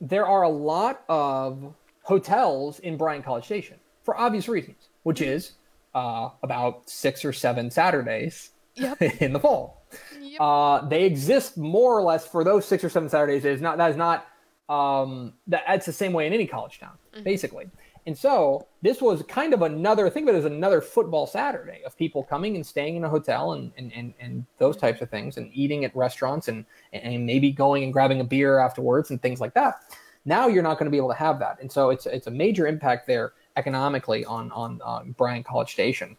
There 0.00 0.26
are 0.26 0.42
a 0.42 0.48
lot 0.48 1.02
of 1.08 1.74
hotels 2.04 2.78
in 2.78 2.96
Bryan 2.96 3.22
College 3.22 3.44
Station 3.44 3.78
for 4.04 4.16
obvious 4.16 4.48
reasons, 4.48 4.88
which 5.02 5.20
is 5.20 5.52
uh, 5.94 6.30
about 6.42 6.88
six 6.88 7.24
or 7.24 7.32
seven 7.32 7.70
Saturdays 7.70 8.50
yep. 8.74 9.00
in 9.20 9.32
the 9.32 9.40
fall. 9.40 9.82
Yep. 10.20 10.40
Uh, 10.40 10.88
they 10.88 11.04
exist 11.04 11.56
more 11.56 11.96
or 11.98 12.02
less 12.02 12.26
for 12.26 12.44
those 12.44 12.64
six 12.64 12.84
or 12.84 12.88
seven 12.88 13.08
Saturdays. 13.08 13.44
It 13.44 13.52
is 13.52 13.60
not 13.60 13.78
that 13.78 13.90
is 13.90 13.96
not 13.96 14.26
um, 14.68 15.34
that 15.46 15.64
that's 15.66 15.86
the 15.86 15.92
same 15.92 16.12
way 16.12 16.26
in 16.26 16.32
any 16.32 16.46
college 16.46 16.78
town, 16.78 16.96
Mm-hmm. 17.14 17.24
basically. 17.24 17.70
And 18.06 18.18
so 18.18 18.66
this 18.82 19.00
was 19.00 19.22
kind 19.22 19.54
of 19.54 19.62
another 19.62 20.10
think 20.10 20.28
of 20.28 20.34
it 20.34 20.38
as 20.38 20.44
another 20.44 20.80
football 20.82 21.26
Saturday 21.26 21.82
of 21.86 21.96
people 21.96 22.22
coming 22.22 22.54
and 22.56 22.66
staying 22.66 22.96
in 22.96 23.04
a 23.04 23.08
hotel 23.08 23.52
and 23.52 23.72
and, 23.78 23.92
and, 23.94 24.12
and 24.20 24.44
those 24.58 24.76
types 24.76 25.00
of 25.00 25.08
things 25.08 25.36
and 25.36 25.50
eating 25.54 25.84
at 25.84 25.94
restaurants 25.96 26.48
and 26.48 26.66
and 26.92 27.24
maybe 27.24 27.50
going 27.50 27.84
and 27.84 27.92
grabbing 27.92 28.20
a 28.20 28.24
beer 28.24 28.58
afterwards 28.58 29.10
and 29.10 29.22
things 29.22 29.40
like 29.40 29.54
that. 29.54 29.76
Now 30.24 30.46
you're 30.46 30.62
not 30.62 30.78
going 30.78 30.86
to 30.86 30.90
be 30.90 30.96
able 30.96 31.10
to 31.10 31.14
have 31.14 31.38
that, 31.40 31.58
and 31.60 31.70
so 31.70 31.90
it's 31.90 32.06
it's 32.06 32.26
a 32.26 32.30
major 32.30 32.66
impact 32.66 33.06
there 33.06 33.32
economically 33.56 34.24
on 34.24 34.50
on 34.52 34.80
uh, 34.84 35.02
Bryan 35.04 35.42
College 35.42 35.72
Station. 35.72 36.16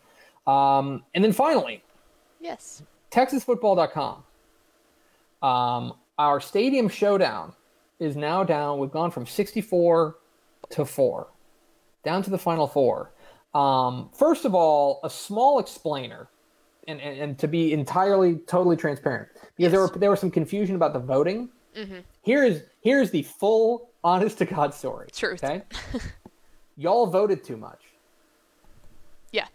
Um, 0.48 1.04
and 1.16 1.24
then 1.24 1.32
finally, 1.32 1.84
yes, 2.40 2.84
TexasFootball.com. 3.12 4.24
Um, 5.42 5.94
our 6.18 6.40
stadium 6.40 6.88
showdown 6.90 7.54
is 8.00 8.16
now 8.16 8.44
down. 8.44 8.80
We've 8.80 8.92
gone 8.92 9.12
from 9.12 9.26
64 9.26 10.18
to 10.72 10.86
four, 10.86 11.28
down 12.04 12.24
to 12.24 12.30
the 12.30 12.38
final 12.38 12.68
four. 12.68 13.12
Um, 13.54 14.10
first 14.14 14.46
of 14.46 14.54
all, 14.54 15.00
a 15.04 15.10
small 15.10 15.60
explainer, 15.60 16.28
and, 16.88 17.00
and, 17.00 17.20
and 17.20 17.40
to 17.40 17.48
be 17.48 17.74
entirely, 17.74 18.36
totally 18.48 18.76
transparent, 18.76 19.30
because 19.56 19.72
there, 19.72 19.82
were, 19.82 19.92
there 19.98 20.10
was 20.10 20.20
some 20.20 20.32
confusion 20.32 20.76
about 20.76 20.94
the 20.94 21.00
voting. 21.00 21.50
Mm-hmm. 21.76 22.00
Here's 22.22 22.62
here's 22.82 23.12
the 23.12 23.24
full, 23.24 23.90
honest 24.06 24.38
to 24.38 24.46
God 24.46 24.74
story. 24.74 25.10
Truth. 25.12 25.44
Okay, 25.44 25.64
y'all 26.78 27.08
voted 27.08 27.44
too 27.44 27.58
much. 27.58 27.82
Yeah, 29.32 29.48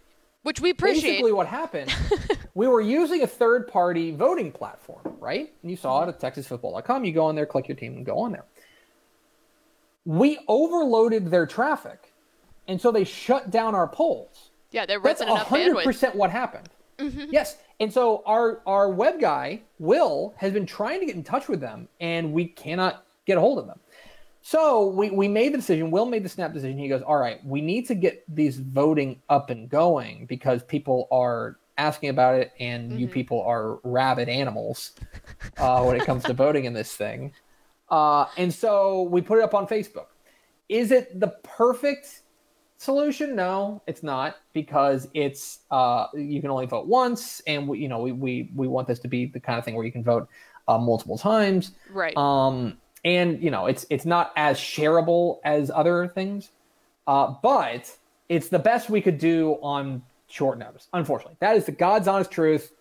which 0.43 0.59
we 0.59 0.69
appreciate. 0.69 1.09
Basically, 1.11 1.31
what 1.31 1.47
happened, 1.47 1.91
we 2.53 2.67
were 2.67 2.81
using 2.81 3.23
a 3.23 3.27
third 3.27 3.67
party 3.67 4.11
voting 4.11 4.51
platform, 4.51 5.15
right? 5.19 5.51
And 5.61 5.71
you 5.71 5.77
saw 5.77 6.03
it 6.03 6.09
at 6.09 6.19
TexasFootball.com. 6.19 7.05
You 7.05 7.13
go 7.13 7.25
on 7.25 7.35
there, 7.35 7.47
click 7.47 7.67
your 7.67 7.77
team, 7.77 7.93
and 7.93 8.05
go 8.05 8.19
on 8.19 8.33
there. 8.33 8.45
We 10.05 10.39
overloaded 10.47 11.31
their 11.31 11.45
traffic, 11.45 12.11
and 12.67 12.79
so 12.79 12.91
they 12.91 13.05
shut 13.05 13.49
down 13.49 13.73
our 13.73 13.87
polls. 13.87 14.49
Yeah, 14.71 14.85
there 14.85 14.99
That's 14.99 15.21
wasn't 15.21 15.31
enough 15.31 15.47
hundred 15.47 15.75
bandwidth. 15.77 15.83
percent 15.83 16.15
what 16.15 16.29
happened. 16.29 16.69
Mm-hmm. 16.97 17.25
Yes, 17.31 17.57
and 17.79 17.91
so 17.91 18.21
our 18.25 18.61
our 18.65 18.89
web 18.89 19.19
guy 19.19 19.61
Will 19.79 20.33
has 20.37 20.51
been 20.51 20.65
trying 20.65 20.99
to 20.99 21.05
get 21.05 21.15
in 21.15 21.23
touch 21.23 21.47
with 21.47 21.61
them, 21.61 21.87
and 21.99 22.33
we 22.33 22.45
cannot 22.45 23.05
get 23.25 23.37
a 23.37 23.41
hold 23.41 23.59
of 23.59 23.67
them. 23.67 23.79
So 24.41 24.87
we, 24.87 25.11
we 25.11 25.27
made 25.27 25.53
the 25.53 25.57
decision. 25.57 25.91
Will 25.91 26.05
made 26.05 26.23
the 26.23 26.29
snap 26.29 26.53
decision. 26.53 26.77
He 26.77 26.89
goes, 26.89 27.01
"All 27.03 27.17
right, 27.17 27.43
we 27.45 27.61
need 27.61 27.87
to 27.87 27.95
get 27.95 28.23
these 28.27 28.57
voting 28.57 29.21
up 29.29 29.49
and 29.49 29.69
going 29.69 30.25
because 30.25 30.63
people 30.63 31.07
are 31.11 31.57
asking 31.77 32.09
about 32.09 32.35
it, 32.35 32.51
and 32.59 32.99
you 32.99 33.07
people 33.07 33.41
are 33.43 33.79
rabid 33.83 34.29
animals 34.29 34.93
uh, 35.57 35.83
when 35.83 35.95
it 35.95 36.05
comes 36.05 36.23
to 36.23 36.33
voting 36.33 36.65
in 36.65 36.73
this 36.73 36.95
thing." 36.95 37.33
Uh, 37.89 38.25
and 38.37 38.51
so 38.53 39.03
we 39.03 39.21
put 39.21 39.37
it 39.37 39.43
up 39.43 39.53
on 39.53 39.67
Facebook. 39.67 40.07
Is 40.69 40.91
it 40.91 41.19
the 41.19 41.35
perfect 41.43 42.21
solution? 42.77 43.35
No, 43.35 43.83
it's 43.85 44.01
not 44.01 44.37
because 44.53 45.07
it's 45.13 45.59
uh, 45.69 46.07
you 46.15 46.41
can 46.41 46.49
only 46.49 46.65
vote 46.65 46.87
once, 46.87 47.41
and 47.45 47.67
we, 47.67 47.77
you 47.77 47.87
know 47.87 47.99
we, 47.99 48.11
we 48.11 48.49
we 48.55 48.67
want 48.67 48.87
this 48.87 48.99
to 48.99 49.07
be 49.07 49.27
the 49.27 49.39
kind 49.39 49.59
of 49.59 49.65
thing 49.65 49.75
where 49.75 49.85
you 49.85 49.91
can 49.91 50.03
vote 50.03 50.27
uh, 50.67 50.79
multiple 50.79 51.17
times. 51.17 51.73
Right. 51.91 52.17
Um, 52.17 52.77
and 53.03 53.41
you 53.41 53.51
know 53.51 53.65
it's 53.67 53.85
it's 53.89 54.05
not 54.05 54.31
as 54.35 54.57
shareable 54.57 55.39
as 55.43 55.71
other 55.71 56.07
things, 56.07 56.51
uh, 57.07 57.33
but 57.41 57.95
it's 58.29 58.49
the 58.49 58.59
best 58.59 58.89
we 58.89 59.01
could 59.01 59.17
do 59.17 59.53
on 59.61 60.03
short 60.27 60.57
notice. 60.57 60.87
Unfortunately, 60.93 61.37
that 61.39 61.55
is 61.57 61.65
the 61.65 61.71
God's 61.71 62.07
honest 62.07 62.31
truth. 62.31 62.71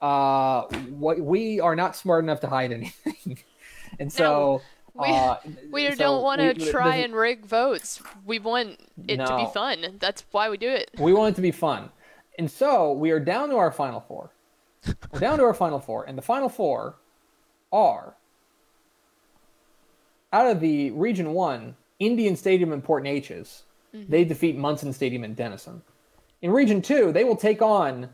Uh, 0.00 0.62
what 0.90 1.18
we 1.20 1.60
are 1.60 1.74
not 1.76 1.96
smart 1.96 2.22
enough 2.24 2.40
to 2.40 2.46
hide 2.48 2.72
anything, 2.72 3.38
and 3.98 4.12
so. 4.12 4.60
we- 4.94 5.08
uh, 5.10 5.36
we 5.70 5.90
so 5.90 5.94
don't 5.96 6.22
want 6.22 6.40
to 6.40 6.54
try 6.70 6.96
and 6.96 7.14
rig 7.14 7.44
votes. 7.44 8.00
We 8.24 8.38
want 8.38 8.78
it 9.06 9.16
to 9.18 9.36
be 9.36 9.42
No. 9.42 9.46
fun. 9.48 9.96
That's 10.00 10.24
why 10.30 10.48
we 10.48 10.56
do 10.56 10.70
it. 10.70 10.90
We 10.98 11.12
want 11.12 11.34
it 11.34 11.36
to 11.36 11.42
be 11.42 11.50
fun. 11.50 11.90
And 12.38 12.50
so 12.50 12.92
we 12.92 13.10
are 13.10 13.20
down 13.20 13.50
to 13.50 13.56
our 13.56 13.70
final 13.70 14.00
four. 14.00 14.30
We're 15.12 15.20
down 15.20 15.36
to 15.36 15.44
our 15.44 15.52
final 15.52 15.80
four. 15.80 16.04
And 16.08 16.16
the 16.16 16.22
final 16.22 16.48
four 16.48 16.94
are 17.70 18.14
out 20.32 20.46
of 20.50 20.60
the 20.60 20.90
Region 20.92 21.32
1, 21.32 21.74
Indian 21.98 22.36
Stadium 22.36 22.72
and 22.72 22.82
Port 22.82 23.04
Neches, 23.04 23.62
they 23.92 24.24
defeat 24.24 24.56
Munson 24.58 24.92
Stadium 24.92 25.24
and 25.24 25.34
Denison. 25.34 25.80
In 26.42 26.50
Region 26.50 26.82
2, 26.82 27.12
they 27.12 27.24
will 27.24 27.36
take 27.36 27.62
on 27.62 28.10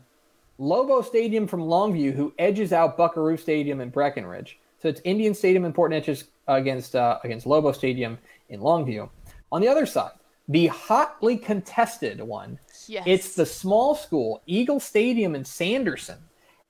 Lobo 0.57 1.01
Stadium 1.01 1.45
from 1.45 1.59
Longview, 1.61 2.13
who 2.13 2.33
edges 2.39 2.71
out 2.71 2.95
Buckaroo 2.95 3.35
Stadium 3.35 3.81
and 3.81 3.91
Breckenridge. 3.91 4.59
So 4.81 4.87
it's 4.87 5.01
Indian 5.03 5.33
Stadium 5.33 5.65
in 5.65 5.73
Port 5.73 5.91
Neches 5.91 6.25
against 6.47 6.95
uh, 6.95 7.19
against 7.25 7.45
Lobo 7.45 7.73
Stadium 7.73 8.17
in 8.49 8.61
Longview. 8.61 9.09
On 9.51 9.59
the 9.61 9.67
other 9.67 9.85
side, 9.85 10.11
the 10.47 10.67
hotly 10.67 11.35
contested 11.37 12.21
one, 12.21 12.59
Yes. 12.87 13.03
it's 13.05 13.35
the 13.35 13.45
small 13.45 13.93
school 13.95 14.41
Eagle 14.45 14.79
Stadium 14.79 15.35
in 15.35 15.43
Sanderson 15.43 16.17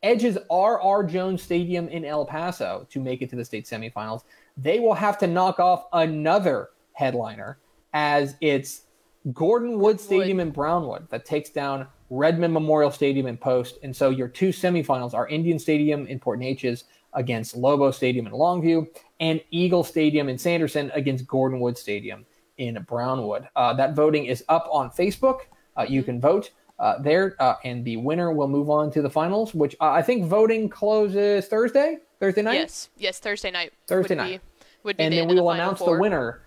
edges 0.01 0.37
R.R. 0.49 1.03
Jones 1.03 1.41
Stadium 1.43 1.87
in 1.87 2.03
El 2.03 2.25
Paso 2.25 2.85
to 2.89 2.99
make 2.99 3.21
it 3.21 3.29
to 3.29 3.35
the 3.35 3.45
state 3.45 3.65
semifinals. 3.65 4.23
They 4.57 4.79
will 4.79 4.93
have 4.93 5.17
to 5.19 5.27
knock 5.27 5.59
off 5.59 5.85
another 5.93 6.69
headliner 6.93 7.59
as 7.93 8.35
it's 8.41 8.83
Gordon 9.31 9.79
Wood 9.79 9.99
Stadium 9.99 10.39
in 10.39 10.51
Brownwood 10.51 11.09
that 11.09 11.25
takes 11.25 11.49
down 11.49 11.87
Redmond 12.09 12.53
Memorial 12.53 12.91
Stadium 12.91 13.25
in 13.25 13.37
Post. 13.37 13.79
And 13.83 13.95
so 13.95 14.09
your 14.09 14.27
two 14.27 14.49
semifinals 14.49 15.13
are 15.13 15.27
Indian 15.27 15.57
Stadium 15.57 16.05
in 16.07 16.19
Port 16.19 16.39
Neches 16.39 16.83
against 17.13 17.55
Lobo 17.55 17.91
Stadium 17.91 18.27
in 18.27 18.33
Longview 18.33 18.87
and 19.19 19.41
Eagle 19.51 19.83
Stadium 19.83 20.29
in 20.29 20.37
Sanderson 20.37 20.91
against 20.93 21.27
Gordon 21.27 21.59
Wood 21.59 21.77
Stadium 21.77 22.25
in 22.57 22.83
Brownwood. 22.87 23.47
Uh, 23.55 23.73
that 23.73 23.95
voting 23.95 24.25
is 24.25 24.43
up 24.49 24.67
on 24.71 24.89
Facebook. 24.91 25.41
Uh, 25.77 25.85
you 25.87 26.03
can 26.03 26.19
vote 26.19 26.51
uh, 26.79 26.99
there, 27.01 27.35
uh, 27.39 27.55
and 27.63 27.85
the 27.85 27.97
winner 27.97 28.31
will 28.33 28.47
move 28.47 28.69
on 28.69 28.91
to 28.91 29.01
the 29.01 29.09
finals, 29.09 29.53
which 29.53 29.75
uh, 29.79 29.91
I 29.91 30.01
think 30.01 30.25
voting 30.25 30.69
closes 30.69 31.47
Thursday, 31.47 31.97
Thursday 32.19 32.41
night. 32.41 32.55
Yes. 32.55 32.89
Yes. 32.97 33.19
Thursday 33.19 33.51
night. 33.51 33.73
Thursday 33.87 34.15
would 34.15 34.21
night. 34.21 34.41
Be, 34.41 34.63
would 34.83 34.97
be 34.97 35.03
and 35.03 35.13
the 35.13 35.17
then 35.17 35.27
we 35.27 35.33
of 35.33 35.37
the 35.37 35.43
will 35.43 35.51
announce 35.51 35.79
Four. 35.79 35.95
the 35.95 36.01
winner. 36.01 36.41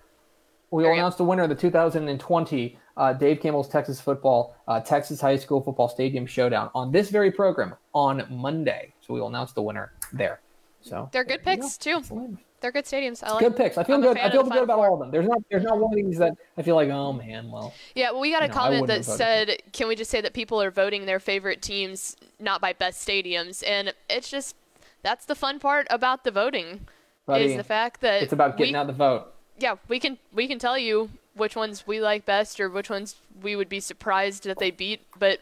We 0.69 0.77
will 0.77 0.83
There 0.83 0.91
you 0.91 0.97
go. 0.97 0.99
announce 1.01 1.15
the 1.15 1.23
winner 1.23 1.43
of 1.43 1.49
the 1.49 1.55
2020 1.55 2.77
uh, 2.97 3.13
Dave 3.13 3.39
Campbell's 3.39 3.69
Texas 3.69 4.01
Football 4.01 4.55
uh, 4.67 4.79
Texas 4.81 5.21
High 5.21 5.37
School 5.37 5.61
Football 5.61 5.87
Stadium 5.87 6.25
Showdown 6.25 6.69
on 6.75 6.91
this 6.91 7.09
very 7.09 7.31
program 7.31 7.75
on 7.93 8.25
Monday. 8.29 8.93
So 8.99 9.13
we 9.13 9.21
will 9.21 9.27
announce 9.29 9.53
the 9.53 9.61
winner 9.61 9.93
there. 10.11 10.41
So 10.81 11.09
They're 11.13 11.23
good 11.23 11.41
picks 11.43 11.77
too. 11.77 12.01
Winner. 12.09 12.37
They're 12.59 12.71
good 12.71 12.85
stadiums. 12.85 13.23
I 13.23 13.31
like. 13.31 13.39
Good 13.41 13.55
picks. 13.55 13.77
I 13.77 13.83
feel 13.83 13.95
I'm 13.95 14.01
good. 14.01 14.17
I 14.17 14.31
feel 14.31 14.43
good 14.43 14.63
about 14.63 14.79
all 14.79 14.93
of 14.95 14.99
them. 14.99 15.11
There's 15.11 15.27
not. 15.27 15.39
There's 15.51 15.63
not 15.63 15.77
one 15.77 15.97
of 15.97 16.05
these 16.05 16.17
that 16.17 16.35
I 16.57 16.63
feel 16.63 16.75
like, 16.75 16.89
oh 16.89 17.13
man, 17.13 17.51
well, 17.51 17.73
Yeah, 17.93 18.11
well, 18.11 18.21
we 18.21 18.31
got 18.31 18.41
a 18.41 18.45
You 18.45 18.49
know, 18.49 18.53
comment 18.55 18.87
that 18.87 19.05
said, 19.05 19.61
"Can 19.73 19.87
we 19.87 19.95
just 19.95 20.09
say 20.09 20.21
that 20.21 20.33
people 20.33 20.61
are 20.61 20.71
voting 20.71 21.05
their 21.05 21.19
favorite 21.19 21.61
teams 21.61 22.15
not 22.39 22.59
by 22.59 22.73
best 22.73 23.07
stadiums?" 23.07 23.63
And 23.65 23.93
it's 24.09 24.29
just 24.29 24.55
that's 25.03 25.25
the 25.25 25.35
fun 25.35 25.59
part 25.59 25.85
about 25.91 26.23
the 26.23 26.31
voting 26.31 26.87
Buddy, 27.27 27.45
is 27.45 27.57
the 27.57 27.63
fact 27.63 28.01
that 28.01 28.23
it's 28.23 28.33
about 28.33 28.57
getting 28.57 28.73
we, 28.73 28.79
out 28.79 28.87
the 28.87 28.93
vote. 28.93 29.33
yeah 29.59 29.75
we 29.87 29.99
can 29.99 30.17
we 30.33 30.47
can 30.47 30.57
tell 30.57 30.77
you 30.77 31.11
which 31.35 31.55
ones 31.55 31.85
we 31.85 32.01
like 32.01 32.25
best 32.25 32.59
or 32.59 32.67
which 32.69 32.89
ones 32.89 33.15
we 33.43 33.55
would 33.55 33.69
be 33.69 33.79
surprised 33.79 34.45
that 34.45 34.57
they 34.57 34.71
beat, 34.71 35.01
but 35.19 35.39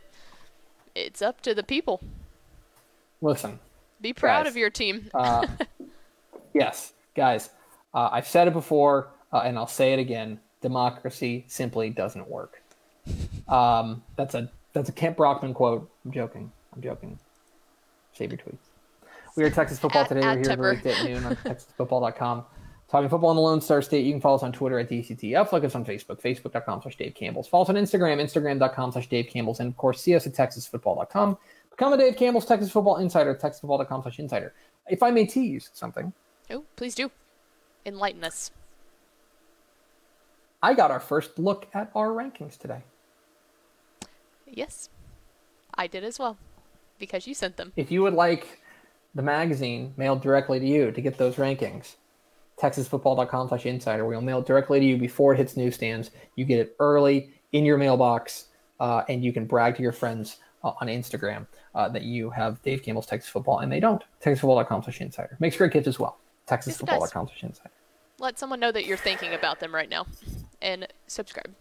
it's 0.94 1.22
up 1.22 1.40
to 1.42 1.56
the 1.56 1.64
people. 1.64 2.02
Listen, 3.22 3.60
Be 4.02 4.12
proud 4.12 4.44
Guys, 4.44 4.52
of 4.52 4.58
your 4.58 4.70
team. 4.70 5.10
uh, 5.14 5.48
yes, 6.54 6.92
guys, 7.16 7.50
uh, 7.94 8.10
I've 8.12 8.28
said 8.28 8.48
it 8.48 8.54
before, 8.54 9.10
uh, 9.34 9.40
and 9.46 9.58
I'll 9.58 9.68
say 9.68 9.94
it 9.94 10.00
again. 10.00 10.40
Democracy 10.62 11.46
simply 11.48 11.90
doesn't 11.90 12.28
work. 12.30 12.62
Um, 13.48 14.04
that's 14.16 14.34
a 14.36 14.50
that's 14.74 14.90
a 14.90 14.92
Kent 14.92 15.16
Brockman 15.18 15.54
quote. 15.54 15.90
I'm 16.04 16.12
joking. 16.12 16.52
I'm 16.76 16.82
joking. 16.82 17.18
Save 18.14 18.32
your 18.32 18.40
tweets. 18.40 18.58
We 19.36 19.44
are 19.44 19.50
Texas 19.50 19.78
Football 19.80 20.04
At- 20.04 20.10
today. 20.10 20.22
at 20.22 20.38
We're 20.38 20.42
here 20.44 20.52
every 20.52 20.66
Tepper. 20.66 20.76
weekday 20.76 20.94
at 20.94 21.06
noon 21.06 21.24
on 21.26 21.36
TexasFootball.com. 21.46 22.46
Talking 22.88 23.10
football 23.10 23.32
in 23.32 23.36
the 23.36 23.42
Lone 23.42 23.62
Star 23.62 23.82
State. 23.82 24.06
You 24.06 24.14
can 24.14 24.22
follow 24.22 24.36
us 24.38 24.44
on 24.44 24.52
Twitter 24.54 24.80
at 24.80 24.90
DCTF. 24.90 25.52
Like 25.52 25.64
us 25.64 25.76
on 25.76 25.84
Facebook, 25.86 26.22
Facebook.com 26.22 26.82
slash 26.82 26.96
Dave 26.98 27.14
Campbell's. 27.16 27.48
Follow 27.48 27.64
us 27.64 27.70
on 27.70 27.76
Instagram, 27.76 28.22
Instagram.com 28.22 28.92
slash 28.92 29.08
Dave 29.10 29.28
Campbell's. 29.28 29.60
And 29.60 29.70
of 29.70 29.78
course, 29.78 30.02
see 30.02 30.16
us 30.16 30.26
at 30.28 30.34
TexasFootball.com. 30.34 31.38
Become 31.72 31.94
a 31.94 31.98
Dave 31.98 32.16
Campbell's 32.16 32.46
Texas 32.46 32.72
Football 32.72 32.98
Insider, 32.98 33.36
TexasFootball.com 33.36 34.04
slash 34.04 34.20
insider. 34.20 34.54
If 34.88 35.04
I 35.04 35.12
may 35.12 35.26
tease 35.26 35.70
something, 35.74 36.14
oh, 36.50 36.64
please 36.76 36.96
do 36.96 37.12
enlighten 37.86 38.24
us. 38.24 38.52
I 40.62 40.74
got 40.74 40.92
our 40.92 41.00
first 41.00 41.38
look 41.38 41.68
at 41.74 41.92
our 41.94 42.10
rankings 42.10 42.58
today. 42.58 42.82
Yes, 44.48 44.90
I 45.76 45.88
did 45.88 46.04
as 46.04 46.18
well 46.18 46.38
because 46.98 47.28
you 47.28 47.34
sent 47.34 47.58
them. 47.58 47.74
If 47.76 47.92
you 47.92 48.02
would 48.02 48.14
like 48.14 48.62
the 49.14 49.22
magazine 49.22 49.94
mailed 49.98 50.22
directly 50.22 50.60
to 50.60 50.66
you 50.66 50.92
to 50.92 51.02
get 51.02 51.18
those 51.18 51.36
rankings, 51.36 51.96
texasfootball.com 52.58 53.50
slash 53.50 53.66
insider. 53.66 54.06
We'll 54.06 54.22
mail 54.22 54.40
it 54.40 54.46
directly 54.46 54.80
to 54.80 54.86
you 54.86 54.98
before 54.98 55.34
it 55.34 55.38
hits 55.38 55.58
newsstands. 55.58 56.12
You 56.36 56.46
get 56.46 56.60
it 56.60 56.76
early 56.80 57.32
in 57.52 57.66
your 57.66 57.78
mailbox, 57.78 58.46
uh, 58.80 59.04
and 59.08 59.24
you 59.24 59.34
can 59.34 59.46
brag 59.46 59.76
to 59.78 59.84
your 59.84 59.92
friends 59.92 60.38
uh, 60.64 60.74
on 60.82 60.88
Instagram 60.88 61.48
uh, 61.74 61.90
that 61.90 62.04
you 62.04 62.30
have 62.30 62.62
Dave 62.62 62.84
Campbell's 62.84 63.06
Texas 63.06 63.30
Football, 63.30 63.60
and 63.60 63.72
they 63.72 63.80
don't. 63.80 64.04
texasfootball.com 64.22 64.84
slash 64.84 65.02
insider. 65.02 65.38
Makes 65.40 65.58
great 65.58 65.72
gifts 65.72 65.88
as 65.88 66.00
well. 66.00 66.18
texasfootball.com 66.48 67.28
slash 67.28 67.44
insider. 67.44 67.72
Let 68.20 68.40
someone 68.40 68.60
know 68.60 68.72
that 68.72 68.86
you're 68.86 68.98
thinking 68.98 69.34
about 69.34 69.60
them 69.60 69.74
right 69.74 69.90
now, 69.90 70.08
and 70.62 70.88
subscribe. 71.08 71.54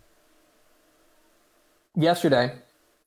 yesterday, 1.96 2.52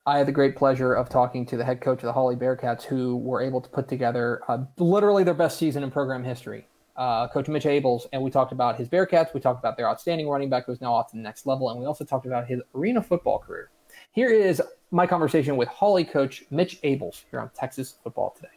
I 0.05 0.17
had 0.17 0.27
the 0.27 0.31
great 0.31 0.55
pleasure 0.55 0.93
of 0.93 1.09
talking 1.09 1.45
to 1.47 1.57
the 1.57 1.65
head 1.65 1.81
coach 1.81 1.99
of 1.99 2.03
the 2.05 2.13
Hawley 2.13 2.35
Bearcats, 2.35 2.83
who 2.83 3.17
were 3.17 3.41
able 3.41 3.61
to 3.61 3.69
put 3.69 3.87
together 3.87 4.41
uh, 4.47 4.59
literally 4.77 5.23
their 5.23 5.33
best 5.33 5.57
season 5.57 5.83
in 5.83 5.91
program 5.91 6.23
history. 6.23 6.67
Uh, 6.95 7.27
coach 7.27 7.47
Mitch 7.47 7.65
Abels, 7.65 8.07
and 8.11 8.23
we 8.23 8.31
talked 8.31 8.51
about 8.51 8.75
his 8.75 8.89
Bearcats. 8.89 9.33
We 9.33 9.39
talked 9.39 9.59
about 9.59 9.77
their 9.77 9.87
outstanding 9.87 10.27
running 10.27 10.49
back 10.49 10.65
who's 10.65 10.81
now 10.81 10.93
off 10.93 11.11
to 11.11 11.17
the 11.17 11.21
next 11.21 11.45
level, 11.45 11.69
and 11.69 11.79
we 11.79 11.85
also 11.85 12.03
talked 12.03 12.25
about 12.25 12.47
his 12.47 12.59
arena 12.73 13.03
football 13.03 13.37
career. 13.37 13.69
Here 14.11 14.29
is 14.29 14.61
my 14.89 15.05
conversation 15.05 15.57
with 15.57 15.67
Hawley 15.67 16.03
coach 16.03 16.43
Mitch 16.49 16.81
Abels 16.81 17.23
here 17.29 17.39
on 17.39 17.51
Texas 17.53 17.95
Football 18.03 18.33
Today. 18.35 18.56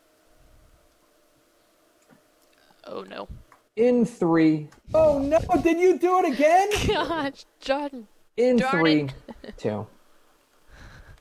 Oh 2.84 3.02
no. 3.02 3.28
In 3.76 4.04
three. 4.04 4.68
Oh 4.94 5.18
no! 5.18 5.38
Did 5.62 5.78
you 5.78 5.98
do 5.98 6.24
it 6.24 6.32
again? 6.32 6.68
Gosh, 6.86 7.44
Jordan. 7.60 8.06
In 8.36 8.56
Darn 8.56 8.70
three, 8.70 9.08
it. 9.42 9.56
two. 9.56 9.86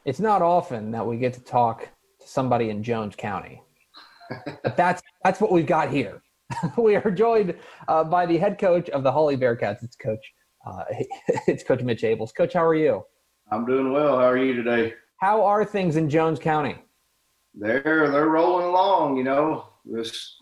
It's 0.06 0.20
not 0.20 0.42
often 0.42 0.92
that 0.92 1.06
we 1.06 1.18
get 1.18 1.34
to 1.34 1.42
talk 1.42 1.88
to 2.20 2.28
somebody 2.28 2.70
in 2.70 2.82
Jones 2.82 3.16
County, 3.16 3.62
but 4.64 4.76
that's 4.76 5.02
that's 5.24 5.40
what 5.40 5.52
we've 5.52 5.68
got 5.68 5.90
here. 5.90 6.22
we 6.78 6.96
are 6.96 7.12
joined 7.12 7.56
uh, 7.88 8.04
by 8.04 8.26
the 8.26 8.38
head 8.38 8.58
coach 8.58 8.90
of 8.90 9.04
the 9.04 9.12
Hawley 9.12 9.38
Bearcats. 9.38 9.84
It's 9.84 9.96
Coach. 9.96 10.34
Uh, 10.66 10.84
it's 11.48 11.64
Coach 11.64 11.82
Mitch 11.82 12.02
Abels. 12.02 12.34
Coach, 12.36 12.54
how 12.54 12.66
are 12.66 12.76
you? 12.76 13.04
I'm 13.52 13.66
doing 13.66 13.92
well. 13.92 14.18
How 14.18 14.26
are 14.26 14.38
you 14.38 14.54
today? 14.54 14.94
How 15.18 15.44
are 15.44 15.66
things 15.66 15.96
in 15.96 16.10
Jones 16.10 16.40
County? 16.40 16.78
They're 17.54 18.10
they're 18.12 18.30
rolling 18.30 18.66
along, 18.66 19.18
you 19.18 19.24
know. 19.24 19.66
Just 19.94 20.39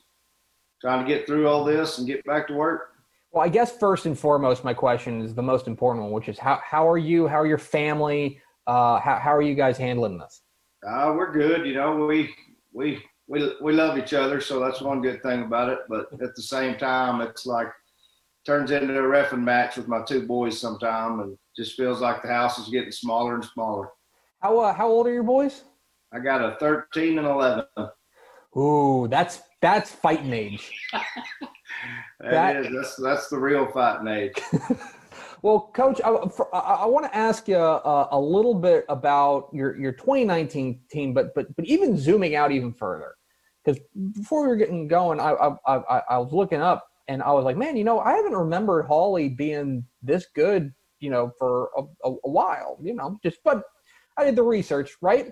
trying 0.82 1.06
to 1.06 1.08
get 1.08 1.26
through 1.26 1.48
all 1.48 1.64
this 1.64 1.98
and 1.98 2.08
get 2.08 2.24
back 2.26 2.48
to 2.48 2.54
work. 2.54 2.94
Well, 3.32 3.44
I 3.44 3.50
guess 3.50 3.78
first 3.78 4.06
and 4.06 4.18
foremost, 4.18 4.64
my 4.64 4.74
question 4.74 5.22
is 5.22 5.36
the 5.36 5.44
most 5.44 5.68
important 5.68 6.04
one, 6.04 6.12
which 6.12 6.30
is 6.30 6.40
how 6.40 6.60
how 6.64 6.88
are 6.88 6.98
you? 6.98 7.28
How 7.28 7.40
are 7.40 7.48
your 7.48 7.58
family? 7.58 8.40
Uh, 8.66 9.00
how 9.00 9.16
how 9.18 9.36
are 9.36 9.42
you 9.42 9.56
guys 9.56 9.78
handling 9.78 10.18
this? 10.18 10.42
Uh, 10.88 11.14
we're 11.16 11.32
good, 11.32 11.66
you 11.66 11.74
know. 11.74 12.06
We 12.06 12.34
we 12.74 13.04
we 13.28 13.54
we 13.62 13.74
love 13.74 13.98
each 13.98 14.14
other, 14.14 14.40
so 14.40 14.60
that's 14.60 14.82
one 14.82 15.02
good 15.02 15.22
thing 15.22 15.44
about 15.44 15.70
it. 15.70 15.80
But 15.90 16.08
at 16.22 16.36
the 16.36 16.42
same 16.42 16.78
time, 16.78 17.22
it's 17.22 17.46
like 17.46 17.68
turns 18.46 18.72
into 18.72 18.98
a 18.98 19.04
reffing 19.04 19.44
match 19.44 19.76
with 19.76 19.88
my 19.88 20.02
two 20.04 20.26
boys 20.26 20.60
sometime, 20.60 21.20
and 21.20 21.38
just 21.56 21.76
feels 21.76 22.00
like 22.00 22.22
the 22.22 22.30
house 22.30 22.58
is 22.58 22.70
getting 22.70 22.92
smaller 22.92 23.36
and 23.36 23.44
smaller. 23.44 23.90
How 24.40 24.60
uh, 24.60 24.74
how 24.74 24.88
old 24.88 25.08
are 25.08 25.14
your 25.14 25.24
boys? 25.24 25.64
I 26.14 26.20
got 26.20 26.42
a 26.42 26.56
13 26.60 27.18
and 27.18 27.28
11. 27.28 27.66
Ooh, 28.58 29.08
that's 29.10 29.42
that's 29.62 29.92
fighting 29.92 30.34
age. 30.34 30.72
That 32.20 32.32
That- 32.32 32.56
is 32.66 32.74
that's 32.74 32.96
that's 32.96 33.28
the 33.30 33.38
real 33.38 33.68
fighting 33.68 34.08
age. 34.08 34.36
Well, 35.44 35.72
Coach, 35.74 36.02
I, 36.04 36.28
for, 36.30 36.54
I, 36.54 36.60
I 36.60 36.86
want 36.88 37.06
to 37.06 37.16
ask 37.16 37.48
you 37.48 37.58
uh, 37.58 38.08
a 38.12 38.20
little 38.20 38.56
bit 38.56 38.86
about 38.90 39.50
your, 39.54 39.78
your 39.80 39.92
2019 39.92 40.82
team, 40.90 41.14
but 41.14 41.34
but 41.36 41.56
but 41.56 41.64
even 41.66 41.96
zooming 41.96 42.36
out 42.36 42.52
even 42.52 42.74
further, 42.74 43.14
because 43.64 43.80
before 44.14 44.42
we 44.42 44.48
were 44.48 44.56
getting 44.56 44.88
going, 44.88 45.20
I, 45.20 45.32
I 45.34 45.56
I 45.68 46.02
I 46.10 46.18
was 46.18 46.34
looking 46.34 46.62
up 46.62 46.88
and 47.08 47.22
I 47.22 47.32
was 47.32 47.46
like, 47.46 47.56
man, 47.56 47.78
you 47.78 47.84
know, 47.84 48.00
I 48.00 48.14
haven't 48.14 48.36
remembered 48.36 48.88
Hawley 48.88 49.30
being 49.30 49.86
this 50.02 50.26
good, 50.36 50.74
you 51.00 51.12
know, 51.12 51.32
for 51.38 51.70
a, 51.78 51.84
a, 52.04 52.12
a 52.26 52.30
while, 52.30 52.80
you 52.82 52.96
know, 52.96 53.20
just 53.24 53.38
but 53.44 53.62
I 54.18 54.26
did 54.26 54.36
the 54.36 54.44
research, 54.44 54.94
right? 55.02 55.32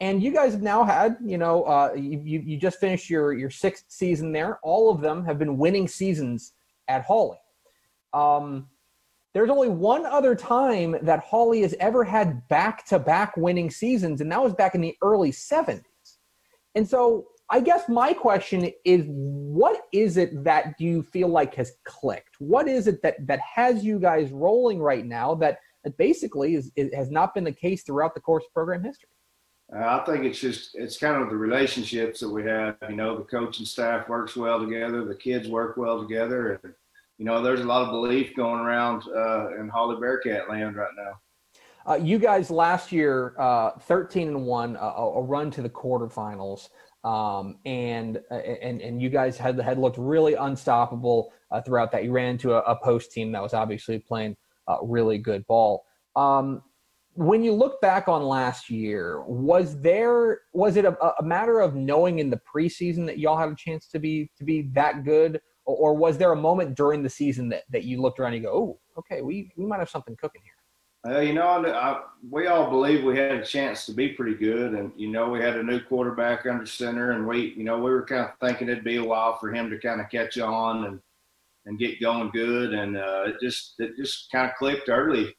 And 0.00 0.22
you 0.22 0.32
guys 0.32 0.52
have 0.52 0.62
now 0.62 0.84
had, 0.84 1.16
you 1.24 1.38
know, 1.38 1.64
uh, 1.64 1.92
you, 1.96 2.20
you 2.44 2.58
just 2.58 2.78
finished 2.78 3.08
your 3.08 3.32
your 3.32 3.48
sixth 3.48 3.86
season 3.88 4.30
there. 4.30 4.58
All 4.62 4.90
of 4.90 5.00
them 5.00 5.24
have 5.24 5.38
been 5.38 5.56
winning 5.56 5.88
seasons 5.88 6.52
at 6.88 7.04
Hawley. 7.04 7.38
Um, 8.12 8.68
there's 9.32 9.50
only 9.50 9.68
one 9.68 10.06
other 10.06 10.34
time 10.34 10.96
that 11.02 11.20
Hawley 11.20 11.60
has 11.60 11.74
ever 11.78 12.04
had 12.04 12.46
back-to-back 12.48 13.36
winning 13.36 13.70
seasons, 13.70 14.22
and 14.22 14.32
that 14.32 14.42
was 14.42 14.54
back 14.54 14.74
in 14.74 14.80
the 14.80 14.96
early 15.02 15.30
70s. 15.30 15.82
And 16.74 16.88
so 16.88 17.26
I 17.50 17.60
guess 17.60 17.88
my 17.88 18.12
question 18.12 18.70
is 18.84 19.04
what 19.08 19.82
is 19.92 20.16
it 20.16 20.42
that 20.44 20.74
you 20.78 21.02
feel 21.02 21.28
like 21.28 21.54
has 21.54 21.72
clicked? 21.84 22.36
What 22.38 22.66
is 22.66 22.86
it 22.86 23.02
that 23.02 23.26
that 23.26 23.40
has 23.40 23.84
you 23.84 23.98
guys 23.98 24.30
rolling 24.32 24.80
right 24.80 25.04
now 25.04 25.34
that, 25.36 25.58
that 25.84 25.96
basically 25.96 26.54
is, 26.54 26.72
is 26.74 26.92
has 26.92 27.10
not 27.10 27.34
been 27.34 27.44
the 27.44 27.52
case 27.52 27.82
throughout 27.82 28.14
the 28.14 28.20
course 28.20 28.44
of 28.44 28.52
program 28.52 28.82
history? 28.82 29.08
Uh, 29.74 30.00
I 30.00 30.04
think 30.04 30.24
it's 30.24 30.38
just 30.38 30.74
it's 30.74 30.96
kind 30.96 31.20
of 31.20 31.28
the 31.28 31.36
relationships 31.36 32.20
that 32.20 32.28
we 32.28 32.44
have. 32.44 32.76
You 32.88 32.96
know, 32.96 33.16
the 33.16 33.24
coaching 33.24 33.66
staff 33.66 34.08
works 34.08 34.36
well 34.36 34.60
together, 34.60 35.04
the 35.04 35.14
kids 35.14 35.48
work 35.48 35.76
well 35.76 36.00
together, 36.00 36.60
and 36.62 36.72
you 37.18 37.24
know, 37.24 37.42
there's 37.42 37.60
a 37.60 37.64
lot 37.64 37.82
of 37.82 37.90
belief 37.90 38.36
going 38.36 38.60
around 38.60 39.02
uh, 39.14 39.58
in 39.58 39.68
Hawley 39.68 39.96
Bearcat 39.98 40.48
land 40.48 40.76
right 40.76 40.90
now. 40.96 41.20
Uh, 41.90 41.96
you 41.96 42.18
guys 42.18 42.50
last 42.50 42.92
year, 42.92 43.34
uh, 43.38 43.70
13 43.70 44.28
and 44.28 44.44
one, 44.44 44.76
uh, 44.76 44.92
a 44.96 45.22
run 45.22 45.50
to 45.52 45.62
the 45.62 45.70
quarterfinals, 45.70 46.68
um, 47.04 47.58
and 47.64 48.20
uh, 48.30 48.34
and 48.34 48.80
and 48.80 49.02
you 49.02 49.08
guys 49.08 49.36
had 49.36 49.58
had 49.58 49.78
looked 49.78 49.98
really 49.98 50.34
unstoppable 50.34 51.32
throughout 51.64 51.90
that. 51.90 52.04
You 52.04 52.12
ran 52.12 52.30
into 52.30 52.54
a, 52.54 52.58
a, 52.60 52.76
post 52.76 53.12
team 53.12 53.32
that 53.32 53.42
was 53.42 53.54
obviously 53.54 53.98
playing 53.98 54.36
really 54.82 55.16
good 55.16 55.46
ball. 55.46 55.84
Um, 56.16 56.62
when 57.16 57.42
you 57.42 57.52
look 57.52 57.80
back 57.80 58.08
on 58.08 58.22
last 58.22 58.68
year, 58.68 59.22
was 59.22 59.80
there 59.80 60.40
was 60.52 60.76
it 60.76 60.84
a, 60.84 60.96
a, 61.18 61.22
matter 61.22 61.60
of 61.60 61.74
knowing 61.74 62.18
in 62.18 62.30
the 62.30 62.40
preseason 62.54 63.06
that 63.06 63.18
y'all 63.18 63.38
had 63.38 63.48
a 63.48 63.54
chance 63.54 63.88
to 63.88 63.98
be 63.98 64.30
to 64.36 64.44
be 64.44 64.62
that 64.74 65.04
good, 65.04 65.40
or, 65.64 65.76
or 65.76 65.94
was 65.94 66.18
there 66.18 66.32
a 66.32 66.36
moment 66.36 66.76
during 66.76 67.02
the 67.02 67.08
season 67.08 67.48
that, 67.48 67.64
that 67.70 67.84
you 67.84 68.00
looked 68.00 68.20
around 68.20 68.34
and 68.34 68.42
you 68.42 68.48
go, 68.48 68.54
oh, 68.54 68.80
okay, 68.98 69.22
we 69.22 69.50
we 69.56 69.64
might 69.64 69.78
have 69.78 69.88
something 69.88 70.14
cooking 70.16 70.42
here? 70.44 70.52
Uh, 71.14 71.20
you 71.20 71.32
know, 71.32 71.46
I, 71.46 72.00
we 72.30 72.48
all 72.48 72.68
believe 72.68 73.04
we 73.04 73.16
had 73.16 73.32
a 73.32 73.44
chance 73.44 73.86
to 73.86 73.92
be 73.92 74.08
pretty 74.10 74.34
good, 74.34 74.74
and 74.74 74.92
you 74.96 75.08
know, 75.08 75.30
we 75.30 75.40
had 75.40 75.56
a 75.56 75.62
new 75.62 75.80
quarterback 75.80 76.44
under 76.44 76.66
center, 76.66 77.12
and 77.12 77.26
we, 77.26 77.54
you 77.56 77.64
know, 77.64 77.78
we 77.78 77.90
were 77.90 78.04
kind 78.04 78.24
of 78.24 78.30
thinking 78.40 78.68
it'd 78.68 78.84
be 78.84 78.96
a 78.96 79.04
while 79.04 79.38
for 79.38 79.52
him 79.54 79.70
to 79.70 79.78
kind 79.78 80.00
of 80.00 80.10
catch 80.10 80.38
on 80.38 80.84
and 80.84 81.00
and 81.64 81.78
get 81.78 82.00
going 82.00 82.30
good, 82.30 82.74
and 82.74 82.96
uh, 82.98 83.24
it 83.26 83.36
just 83.40 83.74
it 83.78 83.96
just 83.96 84.30
kind 84.30 84.50
of 84.50 84.56
clicked 84.56 84.88
early 84.90 85.34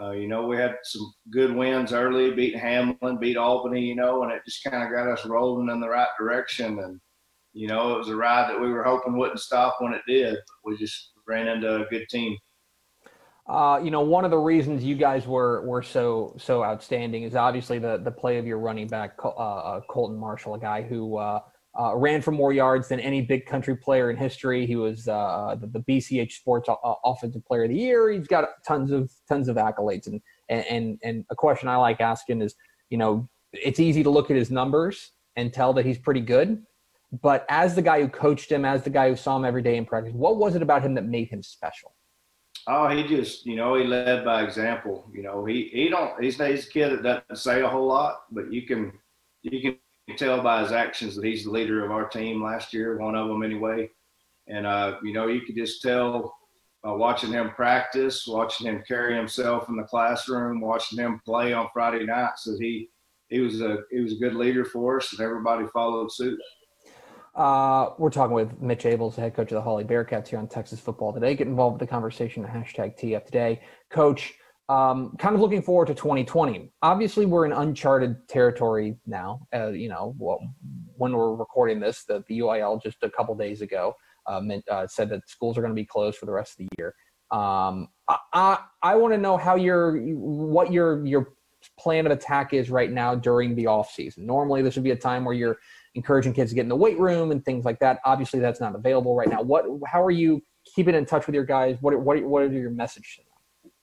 uh, 0.00 0.10
you 0.10 0.28
know, 0.28 0.46
we 0.46 0.56
had 0.56 0.76
some 0.82 1.12
good 1.30 1.54
wins 1.54 1.92
early, 1.92 2.30
beat 2.30 2.56
Hamlin, 2.56 3.18
beat 3.18 3.36
Albany, 3.36 3.80
you 3.80 3.94
know, 3.94 4.22
and 4.22 4.32
it 4.32 4.42
just 4.44 4.62
kind 4.62 4.82
of 4.82 4.90
got 4.90 5.08
us 5.08 5.24
rolling 5.24 5.70
in 5.70 5.80
the 5.80 5.88
right 5.88 6.08
direction. 6.18 6.78
And, 6.80 7.00
you 7.54 7.66
know, 7.66 7.94
it 7.94 7.98
was 7.98 8.08
a 8.08 8.16
ride 8.16 8.50
that 8.50 8.60
we 8.60 8.70
were 8.70 8.84
hoping 8.84 9.16
wouldn't 9.16 9.40
stop 9.40 9.76
when 9.80 9.94
it 9.94 10.02
did. 10.06 10.36
We 10.64 10.76
just 10.76 11.12
ran 11.26 11.48
into 11.48 11.82
a 11.82 11.86
good 11.86 12.06
team. 12.10 12.36
Uh, 13.48 13.80
you 13.82 13.90
know, 13.90 14.00
one 14.00 14.24
of 14.24 14.30
the 14.30 14.38
reasons 14.38 14.82
you 14.84 14.96
guys 14.96 15.26
were 15.26 15.64
were 15.64 15.82
so 15.82 16.34
so 16.36 16.64
outstanding 16.64 17.22
is 17.22 17.36
obviously 17.36 17.78
the 17.78 17.96
the 17.98 18.10
play 18.10 18.38
of 18.38 18.46
your 18.46 18.58
running 18.58 18.88
back 18.88 19.12
uh, 19.24 19.28
uh 19.28 19.80
Colton 19.88 20.18
Marshall, 20.18 20.54
a 20.54 20.58
guy 20.58 20.82
who 20.82 21.16
uh, 21.76 21.90
uh, 21.90 21.94
ran 21.96 22.20
for 22.20 22.30
more 22.30 22.52
yards 22.52 22.88
than 22.88 23.00
any 23.00 23.20
big 23.20 23.46
country 23.46 23.76
player 23.76 24.10
in 24.10 24.16
history. 24.16 24.66
He 24.66 24.76
was 24.76 25.08
uh, 25.08 25.56
the, 25.60 25.66
the, 25.66 25.80
BCH 25.80 26.32
Sports 26.32 26.68
o- 26.68 26.98
Offensive 27.04 27.44
Player 27.44 27.64
of 27.64 27.70
the 27.70 27.76
Year. 27.76 28.10
He's 28.10 28.26
got 28.26 28.48
tons 28.66 28.90
of 28.90 29.10
tons 29.28 29.48
of 29.48 29.56
accolades. 29.56 30.06
And, 30.06 30.20
and 30.48 30.98
and 31.02 31.24
a 31.30 31.34
question 31.34 31.68
I 31.68 31.76
like 31.76 32.00
asking 32.00 32.42
is, 32.42 32.54
you 32.90 32.98
know, 32.98 33.28
it's 33.52 33.80
easy 33.80 34.02
to 34.02 34.10
look 34.10 34.30
at 34.30 34.36
his 34.36 34.50
numbers 34.50 35.12
and 35.36 35.52
tell 35.52 35.72
that 35.74 35.84
he's 35.84 35.98
pretty 35.98 36.20
good. 36.20 36.62
But 37.22 37.46
as 37.48 37.74
the 37.74 37.82
guy 37.82 38.00
who 38.00 38.08
coached 38.08 38.50
him, 38.50 38.64
as 38.64 38.82
the 38.82 38.90
guy 38.90 39.08
who 39.08 39.16
saw 39.16 39.36
him 39.36 39.44
every 39.44 39.62
day 39.62 39.76
in 39.76 39.86
practice, 39.86 40.12
what 40.12 40.36
was 40.36 40.54
it 40.54 40.62
about 40.62 40.82
him 40.82 40.94
that 40.94 41.04
made 41.04 41.28
him 41.28 41.42
special? 41.42 41.94
Oh, 42.66 42.88
he 42.88 43.04
just, 43.06 43.46
you 43.46 43.54
know, 43.54 43.76
he 43.76 43.84
led 43.84 44.24
by 44.24 44.42
example. 44.42 45.08
You 45.14 45.22
know, 45.22 45.44
he 45.44 45.70
he 45.72 45.88
don't 45.88 46.22
he's, 46.22 46.36
he's 46.38 46.66
a 46.66 46.70
kid 46.70 47.02
that 47.02 47.02
doesn't 47.28 47.36
say 47.36 47.62
a 47.62 47.68
whole 47.68 47.86
lot, 47.86 48.22
but 48.32 48.52
you 48.52 48.62
can 48.62 48.92
you 49.42 49.60
can 49.60 49.78
tell 50.14 50.40
by 50.40 50.62
his 50.62 50.72
actions 50.72 51.16
that 51.16 51.24
he's 51.24 51.44
the 51.44 51.50
leader 51.50 51.84
of 51.84 51.90
our 51.90 52.08
team 52.08 52.42
last 52.42 52.72
year, 52.72 52.98
one 52.98 53.16
of 53.16 53.28
them 53.28 53.42
anyway. 53.42 53.90
And, 54.46 54.66
uh, 54.66 54.98
you 55.02 55.12
know, 55.12 55.26
you 55.26 55.40
could 55.40 55.56
just 55.56 55.82
tell 55.82 56.36
uh, 56.86 56.94
watching 56.94 57.32
him 57.32 57.50
practice, 57.50 58.26
watching 58.26 58.68
him 58.68 58.84
carry 58.86 59.16
himself 59.16 59.68
in 59.68 59.76
the 59.76 59.82
classroom, 59.82 60.60
watching 60.60 60.98
him 60.98 61.20
play 61.24 61.52
on 61.52 61.68
Friday 61.72 62.04
nights 62.04 62.44
that 62.44 62.58
he, 62.60 62.88
he 63.28 63.40
was 63.40 63.60
a 63.60 63.78
he 63.90 63.98
was 63.98 64.12
a 64.12 64.16
good 64.16 64.34
leader 64.34 64.64
for 64.64 64.98
us, 64.98 65.12
and 65.12 65.20
everybody 65.20 65.66
followed 65.72 66.12
suit. 66.12 66.38
Uh, 67.34 67.90
we're 67.98 68.08
talking 68.08 68.34
with 68.34 68.60
Mitch 68.62 68.84
the 68.84 69.10
head 69.16 69.34
coach 69.34 69.50
of 69.52 69.56
the 69.56 69.60
Hawley 69.60 69.84
Bearcats 69.84 70.28
here 70.28 70.38
on 70.38 70.48
Texas 70.48 70.80
Football 70.80 71.12
Today. 71.12 71.34
Get 71.34 71.48
involved 71.48 71.74
with 71.74 71.80
the 71.80 71.92
conversation 71.92 72.44
at 72.44 72.50
hashtag 72.50 72.98
TF 72.98 73.26
Today. 73.26 73.60
Coach, 73.90 74.34
um, 74.68 75.14
kind 75.18 75.34
of 75.34 75.40
looking 75.40 75.62
forward 75.62 75.86
to 75.86 75.94
2020. 75.94 76.72
Obviously, 76.82 77.26
we're 77.26 77.46
in 77.46 77.52
uncharted 77.52 78.28
territory 78.28 78.96
now. 79.06 79.46
Uh, 79.54 79.68
you 79.68 79.88
know, 79.88 80.14
well, 80.18 80.40
when 80.96 81.12
we're 81.12 81.34
recording 81.34 81.78
this, 81.78 82.04
the, 82.04 82.24
the 82.28 82.40
UIL 82.40 82.82
just 82.82 82.98
a 83.02 83.10
couple 83.10 83.34
days 83.36 83.60
ago 83.60 83.94
uh, 84.26 84.40
uh, 84.70 84.86
said 84.86 85.08
that 85.10 85.28
schools 85.28 85.56
are 85.56 85.60
going 85.60 85.72
to 85.72 85.80
be 85.80 85.86
closed 85.86 86.18
for 86.18 86.26
the 86.26 86.32
rest 86.32 86.52
of 86.52 86.66
the 86.66 86.68
year. 86.78 86.94
Um, 87.30 87.88
I, 88.08 88.18
I, 88.32 88.58
I 88.82 88.94
want 88.96 89.14
to 89.14 89.18
know 89.18 89.36
how 89.36 89.56
your 89.56 89.98
what 89.98 90.72
your 90.72 91.04
your 91.06 91.34
plan 91.78 92.06
of 92.06 92.12
attack 92.12 92.52
is 92.52 92.70
right 92.70 92.90
now 92.90 93.14
during 93.14 93.54
the 93.54 93.66
off 93.66 93.90
season. 93.90 94.26
Normally, 94.26 94.62
this 94.62 94.74
would 94.76 94.84
be 94.84 94.92
a 94.92 94.96
time 94.96 95.24
where 95.24 95.34
you're 95.34 95.58
encouraging 95.94 96.32
kids 96.32 96.50
to 96.50 96.54
get 96.54 96.62
in 96.62 96.68
the 96.68 96.76
weight 96.76 96.98
room 96.98 97.30
and 97.30 97.44
things 97.44 97.64
like 97.64 97.78
that. 97.80 98.00
Obviously, 98.04 98.40
that's 98.40 98.60
not 98.60 98.74
available 98.74 99.14
right 99.14 99.28
now. 99.28 99.42
What 99.42 99.64
how 99.86 100.02
are 100.02 100.10
you 100.10 100.42
keeping 100.74 100.94
in 100.94 101.06
touch 101.06 101.26
with 101.26 101.34
your 101.34 101.44
guys? 101.44 101.76
What 101.80 101.98
what 102.00 102.22
what 102.22 102.42
are 102.42 102.52
your 102.52 102.70
messages? 102.70 103.25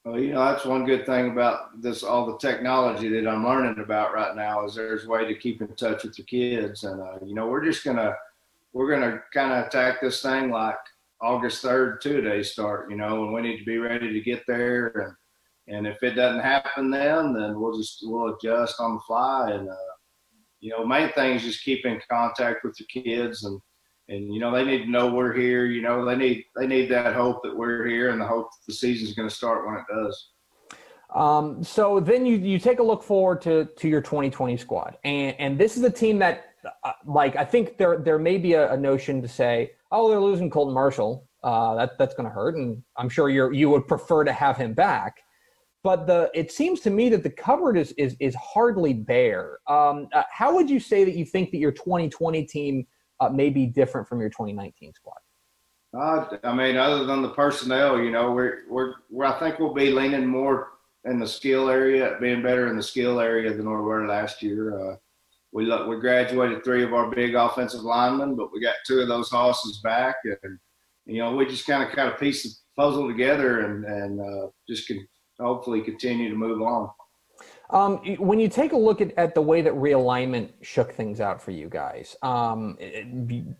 Well, 0.06 0.20
you 0.20 0.34
know, 0.34 0.44
that's 0.44 0.66
one 0.66 0.86
good 0.86 1.06
thing 1.06 1.32
about 1.32 1.82
this, 1.82 2.04
all 2.04 2.26
the 2.26 2.38
technology 2.38 3.08
that 3.08 3.28
I'm 3.28 3.46
learning 3.46 3.82
about 3.82 4.14
right 4.14 4.36
now 4.36 4.66
is 4.66 4.76
there's 4.76 5.06
a 5.06 5.10
way 5.10 5.26
to 5.26 5.34
keep 5.34 5.62
in 5.62 5.74
touch 5.76 6.04
with 6.04 6.18
your 6.18 6.26
kids. 6.26 6.84
And, 6.84 7.02
uh, 7.02 7.20
you 7.26 7.34
know, 7.34 7.48
we're 7.48 7.64
just 7.64 7.86
going 7.86 7.96
to, 7.96 8.14
we're 8.74 8.90
going 8.90 9.10
to 9.10 9.22
kind 9.34 9.54
of 9.54 9.66
attack 9.66 10.02
this 10.02 10.22
thing 10.22 10.50
like 10.50 10.76
August 11.22 11.64
3rd, 11.64 12.02
two 12.02 12.20
days 12.20 12.52
start, 12.52 12.92
you 12.92 12.98
know, 12.98 13.24
and 13.24 13.34
we 13.34 13.42
need 13.42 13.60
to 13.60 13.64
be 13.64 13.78
ready 13.78 14.12
to 14.12 14.20
get 14.20 14.44
there. 14.46 15.16
And, 15.68 15.78
and 15.78 15.88
if 15.88 16.04
it 16.04 16.16
doesn't 16.16 16.42
happen 16.42 16.92
then, 16.92 17.34
then 17.34 17.58
we'll 17.58 17.78
just, 17.78 18.00
we'll 18.04 18.36
adjust 18.36 18.82
on 18.82 18.96
the 18.96 19.02
fly. 19.08 19.52
And, 19.52 19.70
uh, 19.70 19.76
you 20.60 20.72
know, 20.72 20.86
main 20.86 21.14
thing 21.14 21.38
is 21.38 21.44
just 21.44 21.64
keep 21.64 21.86
in 21.86 22.02
contact 22.12 22.66
with 22.66 22.78
your 22.78 23.04
kids 23.04 23.46
and, 23.46 23.62
and 24.10 24.34
you 24.34 24.40
know 24.40 24.52
they 24.52 24.64
need 24.64 24.84
to 24.84 24.90
know 24.90 25.14
we're 25.14 25.34
here. 25.34 25.66
You 25.66 25.82
know 25.82 26.06
they 26.06 26.16
need 26.16 26.46
they 26.56 26.68
need 26.68 26.90
that 26.92 27.16
hope 27.16 27.42
that 27.44 27.56
we're 27.56 27.88
here 27.88 28.10
and 28.10 28.20
the 28.20 28.26
hope 28.26 28.50
the 28.68 28.74
season's 28.74 29.14
going 29.14 29.30
to 29.30 29.34
start 29.34 29.66
when 29.66 29.76
it 29.76 29.86
does. 29.94 30.30
Um, 31.16 31.64
so 31.64 32.00
then 32.00 32.26
you 32.26 32.38
you 32.38 32.60
take 32.60 32.80
a 32.80 32.84
look 32.84 33.04
forward 33.04 33.42
to 33.44 33.66
to 33.78 33.88
your 33.88 34.02
2020 34.02 34.58
squad, 34.58 34.98
and 35.04 35.36
and 35.40 35.58
this 35.58 35.78
is 35.78 35.84
a 35.84 35.90
team 35.90 36.20
that 36.20 36.46
uh, 36.84 36.92
like 37.06 37.36
I 37.36 37.46
think 37.46 37.78
there 37.78 37.98
there 37.98 38.20
may 38.20 38.38
be 38.38 38.54
a, 38.54 38.74
a, 38.74 38.78
notion 38.78 39.22
to 39.22 39.28
say, 39.28 39.72
oh, 39.92 40.10
they're 40.10 40.20
losing 40.20 40.50
Colton 40.50 40.74
Marshall. 40.74 41.28
Uh, 41.44 41.76
that 41.76 41.98
that's 42.00 42.16
going 42.16 42.28
to 42.28 42.34
hurt, 42.34 42.56
and 42.56 42.82
I'm 42.98 43.10
sure 43.10 43.30
you 43.30 43.52
you 43.52 43.70
would 43.70 43.88
prefer 43.88 44.24
to 44.24 44.34
have 44.34 44.58
him 44.58 44.74
back. 44.74 45.22
But 45.84 46.08
the 46.08 46.32
it 46.34 46.52
seems 46.52 46.80
to 46.82 46.90
me 46.90 47.10
that 47.10 47.22
the 47.24 47.30
cupboard 47.30 47.78
is 47.78 47.92
is 47.94 48.16
is 48.20 48.34
hardly 48.36 48.94
bare. 48.94 49.60
Um, 49.68 50.08
uh, 50.14 50.24
how 50.32 50.56
would 50.56 50.70
you 50.70 50.80
say 50.80 51.04
that 51.04 51.16
you 51.16 51.26
think 51.26 51.52
that 51.52 51.58
your 51.58 51.74
2020 51.74 52.46
team 52.46 52.88
uh, 53.24 53.30
may 53.30 53.50
be 53.50 53.66
different 53.66 54.08
from 54.08 54.20
your 54.20 54.30
2019 54.30 54.94
squad? 54.94 55.18
Uh, 55.96 56.38
I 56.44 56.56
mean, 56.56 56.76
other 56.76 57.06
than 57.06 57.22
the 57.22 57.30
personnel, 57.30 58.00
you 58.00 58.12
know, 58.12 58.32
we're, 58.32 58.64
we're, 58.70 58.94
we're, 59.10 59.26
I 59.26 59.40
think 59.40 59.60
we'll 59.60 59.74
be 59.74 59.92
leaning 59.92 60.26
more 60.26 60.70
in 61.06 61.20
the 61.20 61.28
skill 61.28 61.70
area, 61.70 62.18
being 62.20 62.42
better 62.42 62.68
in 62.68 62.78
the 62.78 62.84
skill 62.84 63.20
area 63.20 63.54
than 63.54 63.70
we 63.70 63.76
were 63.76 64.08
last 64.08 64.42
year. 64.42 64.80
Uh, 64.80 64.96
we 65.52 65.66
we 65.86 66.00
graduated 66.00 66.64
three 66.64 66.84
of 66.84 66.94
our 66.94 67.12
big 67.12 67.36
offensive 67.36 67.82
linemen, 67.82 68.36
but 68.36 68.52
we 68.52 68.60
got 68.60 68.74
two 68.88 69.02
of 69.02 69.08
those 69.08 69.30
hosses 69.30 69.82
back, 69.84 70.16
and 70.26 70.58
you 71.06 71.20
know, 71.20 71.36
we 71.36 71.46
just 71.46 71.68
kind 71.68 71.84
of 71.84 71.96
kind 71.96 72.12
of 72.12 72.20
piece 72.20 72.44
the 72.44 72.50
puzzle 72.76 73.08
together 73.08 73.60
and 73.60 73.86
and 73.86 74.20
uh, 74.20 74.48
just 74.68 74.88
can 74.88 75.08
hopefully 75.40 75.82
continue 75.82 76.30
to 76.30 76.36
move 76.36 76.62
on. 76.62 76.90
Um, 77.70 77.98
when 78.20 78.40
you 78.40 78.50
take 78.50 78.74
a 78.74 78.78
look 78.78 79.02
at, 79.02 79.18
at 79.18 79.34
the 79.34 79.42
way 79.42 79.62
that 79.62 79.74
realignment 79.74 80.50
shook 80.62 80.94
things 80.94 81.20
out 81.20 81.42
for 81.42 81.52
you 81.52 81.70
guys, 81.70 82.16
um, 82.22 82.78
it, 82.80 83.08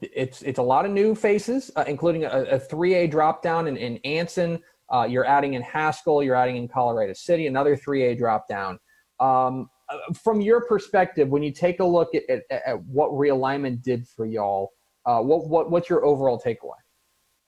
it's 0.02 0.42
it's 0.42 0.60
a 0.60 0.64
lot 0.64 0.86
of 0.86 0.92
new 0.92 1.16
faces, 1.16 1.72
uh, 1.76 1.86
including 1.88 2.26
a, 2.26 2.44
a 2.44 2.60
3A 2.60 3.10
drop 3.10 3.42
down 3.42 3.68
in, 3.68 3.78
in 3.78 3.98
Anson. 4.04 4.62
Uh, 4.92 5.08
you're 5.10 5.26
adding 5.26 5.56
in 5.56 5.62
Haskell, 5.62 6.22
you're 6.22 6.36
adding 6.36 6.58
in 6.58 6.68
Colorado 6.68 7.14
City, 7.14 7.48
another 7.48 7.76
3A 7.76 8.18
drop 8.18 8.48
down. 8.48 8.78
Um, 9.20 9.70
uh, 9.90 9.98
from 10.14 10.42
your 10.42 10.62
perspective, 10.66 11.30
when 11.30 11.42
you 11.42 11.52
take 11.52 11.80
a 11.80 11.86
look 11.86 12.14
at, 12.14 12.24
at, 12.30 12.44
at 12.52 12.84
what 12.84 13.12
realignment 13.12 13.82
did 13.82 14.08
for 14.08 14.26
y'all, 14.26 14.72
uh, 15.06 15.22
what, 15.22 15.48
what 15.48 15.72
what's 15.72 15.90
your 15.90 16.06
overall 16.06 16.40
takeaway? 16.40 16.78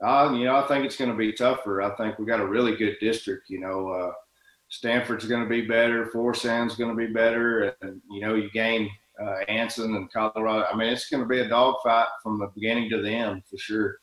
Uh, 0.03 0.31
you 0.33 0.45
know, 0.45 0.55
I 0.55 0.67
think 0.67 0.85
it's 0.85 0.97
going 0.97 1.11
to 1.11 1.17
be 1.17 1.31
tougher. 1.31 1.81
I 1.81 1.95
think 1.95 2.19
we 2.19 2.25
got 2.25 2.39
a 2.39 2.45
really 2.45 2.75
good 2.75 2.97
district. 2.99 3.49
You 3.49 3.59
know, 3.59 3.89
uh, 3.89 4.11
Stamford's 4.69 5.25
going 5.25 5.43
to 5.43 5.49
be 5.49 5.62
better, 5.62 6.08
Forsan's 6.08 6.75
going 6.75 6.89
to 6.89 6.95
be 6.95 7.12
better, 7.12 7.75
and 7.82 8.01
you 8.10 8.21
know 8.21 8.36
you 8.36 8.49
gain 8.51 8.89
uh, 9.21 9.38
Anson 9.47 9.95
and 9.95 10.12
Colorado. 10.12 10.65
I 10.71 10.75
mean, 10.75 10.91
it's 10.91 11.10
going 11.10 11.23
to 11.23 11.30
be 11.30 11.39
a 11.39 11.47
dogfight 11.47 12.08
from 12.21 12.39
the 12.39 12.47
beginning 12.56 12.89
to 12.89 13.01
the 13.01 13.10
end 13.10 13.43
for 13.49 13.58
sure. 13.58 13.97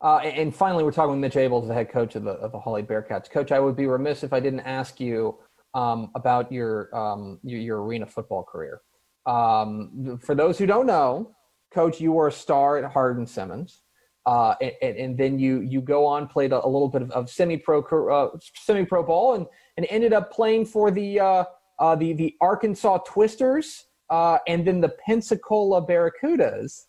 Uh, 0.00 0.18
and 0.18 0.54
finally, 0.54 0.84
we're 0.84 0.92
talking 0.92 1.12
with 1.12 1.20
Mitch 1.20 1.34
Ables, 1.34 1.68
the 1.68 1.74
head 1.74 1.90
coach 1.90 2.16
of 2.16 2.24
the 2.24 2.32
of 2.32 2.52
the 2.52 2.58
Hawley 2.58 2.82
Bearcats. 2.82 3.30
Coach, 3.30 3.52
I 3.52 3.60
would 3.60 3.76
be 3.76 3.86
remiss 3.86 4.24
if 4.24 4.32
I 4.32 4.40
didn't 4.40 4.60
ask 4.60 5.00
you 5.00 5.38
um, 5.74 6.10
about 6.14 6.50
your, 6.52 6.94
um, 6.94 7.38
your, 7.42 7.60
your 7.60 7.82
arena 7.82 8.06
football 8.06 8.42
career. 8.42 8.82
Um, 9.26 10.18
for 10.22 10.34
those 10.34 10.58
who 10.58 10.66
don't 10.66 10.86
know, 10.86 11.34
Coach, 11.72 12.00
you 12.00 12.12
were 12.12 12.28
a 12.28 12.32
star 12.32 12.78
at 12.78 12.92
Hardin 12.92 13.26
Simmons. 13.26 13.82
Uh, 14.24 14.54
and, 14.60 14.96
and, 14.96 15.18
then 15.18 15.36
you 15.36 15.62
you 15.62 15.80
go 15.80 16.06
on 16.06 16.28
played 16.28 16.52
a, 16.52 16.64
a 16.64 16.68
little 16.68 16.88
bit 16.88 17.02
of, 17.02 17.10
of 17.10 17.28
semi 17.28 17.56
pro 17.56 17.80
uh, 17.82 18.28
semi 18.54 18.84
pro 18.84 19.02
ball 19.02 19.34
and 19.34 19.46
and 19.76 19.86
ended 19.90 20.12
up 20.12 20.32
playing 20.32 20.66
for 20.66 20.90
the 20.90 21.20
uh, 21.20 21.44
uh, 21.78 21.94
the 21.94 22.12
the 22.12 22.34
Arkansas 22.40 22.98
Twisters 22.98 23.86
uh, 24.10 24.38
and 24.46 24.66
then 24.66 24.80
the 24.80 24.90
Pensacola 25.04 25.84
Barracudas. 25.84 26.82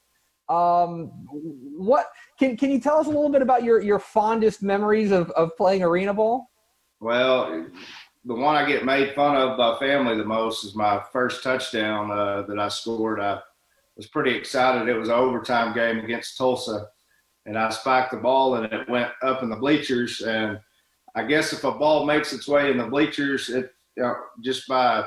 Um, 0.50 1.08
what 1.78 2.08
can 2.38 2.58
can 2.58 2.70
you 2.70 2.80
tell 2.80 2.98
us 2.98 3.08
a 3.08 3.10
little 3.10 3.30
bit 3.30 3.42
about 3.42 3.64
your 3.64 3.82
your 3.82 4.00
fondest 4.00 4.62
memories 4.62 5.12
of, 5.12 5.32
of 5.32 5.56
playing 5.56 5.84
arena 5.84 6.14
ball? 6.14 6.50
Well, 7.00 7.68
the 8.26 8.34
one 8.36 8.56
I 8.56 8.68
get 8.68 8.86
made 8.86 9.14
fun 9.14 9.36
of 9.36 9.58
by 9.58 9.78
family 9.80 10.18
the 10.18 10.26
most 10.26 10.64
is 10.64 10.76
my 10.76 11.02
first 11.12 11.44
touchdown 11.44 12.12
uh, 12.12 12.44
that 12.44 12.60
I 12.60 12.68
scored. 12.68 13.20
I 13.20 13.40
was 13.96 14.08
pretty 14.08 14.36
excited. 14.36 14.88
It 14.88 14.98
was 14.98 15.10
an 15.10 15.16
overtime 15.16 15.74
game 15.74 16.00
against 16.00 16.38
Tulsa, 16.38 16.88
and 17.46 17.58
I 17.58 17.70
spiked 17.70 18.12
the 18.12 18.18
ball 18.18 18.56
and 18.56 18.72
it 18.72 18.90
went 18.90 19.12
up 19.22 19.44
in 19.44 19.50
the 19.50 19.56
bleachers. 19.56 20.22
And 20.22 20.60
I 21.16 21.24
guess 21.24 21.54
if 21.54 21.64
a 21.64 21.72
ball 21.72 22.06
makes 22.06 22.34
its 22.34 22.48
way 22.48 22.72
in 22.72 22.78
the 22.78 22.88
bleachers, 22.88 23.50
it 23.50 23.72
you 23.96 24.04
know, 24.04 24.16
just 24.42 24.68
by 24.68 25.06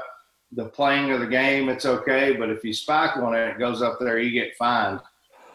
the 0.53 0.67
playing 0.67 1.11
of 1.11 1.21
the 1.21 1.27
game, 1.27 1.69
it's 1.69 1.87
okay. 1.87 2.37
But 2.37 2.51
if 2.51 2.65
you 2.65 2.73
spike 2.73 3.17
one 3.17 3.35
and 3.35 3.51
it 3.51 3.59
goes 3.59 3.83
up 3.83 3.99
there, 3.99 4.19
you 4.19 4.31
get 4.31 4.57
fined. 4.57 5.01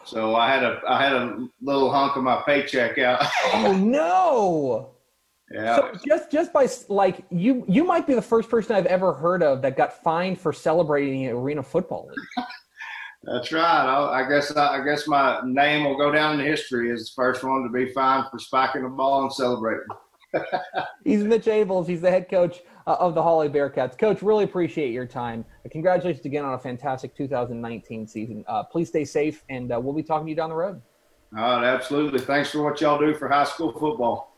So 0.04 0.34
I 0.34 0.52
had 0.52 0.62
a 0.62 0.80
I 0.86 1.02
had 1.02 1.12
a 1.12 1.48
little 1.60 1.90
hunk 1.90 2.16
of 2.16 2.24
my 2.24 2.42
paycheck 2.44 2.98
out. 2.98 3.24
oh 3.52 3.72
no! 3.82 4.90
Yeah. 5.52 5.76
So 5.76 5.92
just 6.06 6.30
just 6.30 6.52
by 6.52 6.68
like 6.88 7.24
you 7.30 7.64
you 7.68 7.84
might 7.84 8.06
be 8.06 8.14
the 8.14 8.22
first 8.22 8.50
person 8.50 8.74
I've 8.74 8.86
ever 8.86 9.12
heard 9.12 9.42
of 9.42 9.62
that 9.62 9.76
got 9.76 10.02
fined 10.02 10.40
for 10.40 10.52
celebrating 10.52 11.26
an 11.26 11.36
arena 11.36 11.62
football 11.62 12.08
league. 12.08 12.46
That's 13.24 13.52
right. 13.52 13.62
I, 13.62 14.24
I 14.24 14.28
guess 14.28 14.54
I, 14.56 14.80
I, 14.80 14.84
guess 14.84 15.06
my 15.06 15.40
name 15.44 15.84
will 15.84 15.96
go 15.96 16.10
down 16.10 16.40
in 16.40 16.44
history 16.44 16.90
as 16.90 17.04
the 17.04 17.12
first 17.14 17.44
one 17.44 17.62
to 17.62 17.68
be 17.68 17.92
fined 17.92 18.26
for 18.32 18.40
spiking 18.40 18.84
a 18.84 18.88
ball 18.88 19.22
and 19.22 19.32
celebrating. 19.32 19.86
He's 21.04 21.24
Mitch 21.24 21.44
Ables. 21.46 21.86
He's 21.86 22.00
the 22.00 22.10
head 22.10 22.28
coach 22.28 22.60
uh, 22.86 22.96
of 22.98 23.14
the 23.14 23.22
Hawley 23.22 23.48
Bearcats. 23.48 23.98
Coach, 23.98 24.22
really 24.22 24.44
appreciate 24.44 24.92
your 24.92 25.06
time. 25.06 25.44
Uh, 25.64 25.68
congratulations 25.70 26.24
again 26.26 26.44
on 26.44 26.54
a 26.54 26.58
fantastic 26.58 27.14
2019 27.14 28.06
season. 28.06 28.44
Uh, 28.48 28.62
please 28.62 28.88
stay 28.88 29.04
safe, 29.04 29.44
and 29.48 29.72
uh, 29.72 29.80
we'll 29.80 29.94
be 29.94 30.02
talking 30.02 30.26
to 30.26 30.30
you 30.30 30.36
down 30.36 30.50
the 30.50 30.56
road. 30.56 30.80
All 31.36 31.42
right, 31.42 31.64
absolutely. 31.64 32.20
Thanks 32.20 32.50
for 32.50 32.62
what 32.62 32.80
y'all 32.80 32.98
do 32.98 33.14
for 33.14 33.28
high 33.28 33.44
school 33.44 33.72
football. 33.72 34.36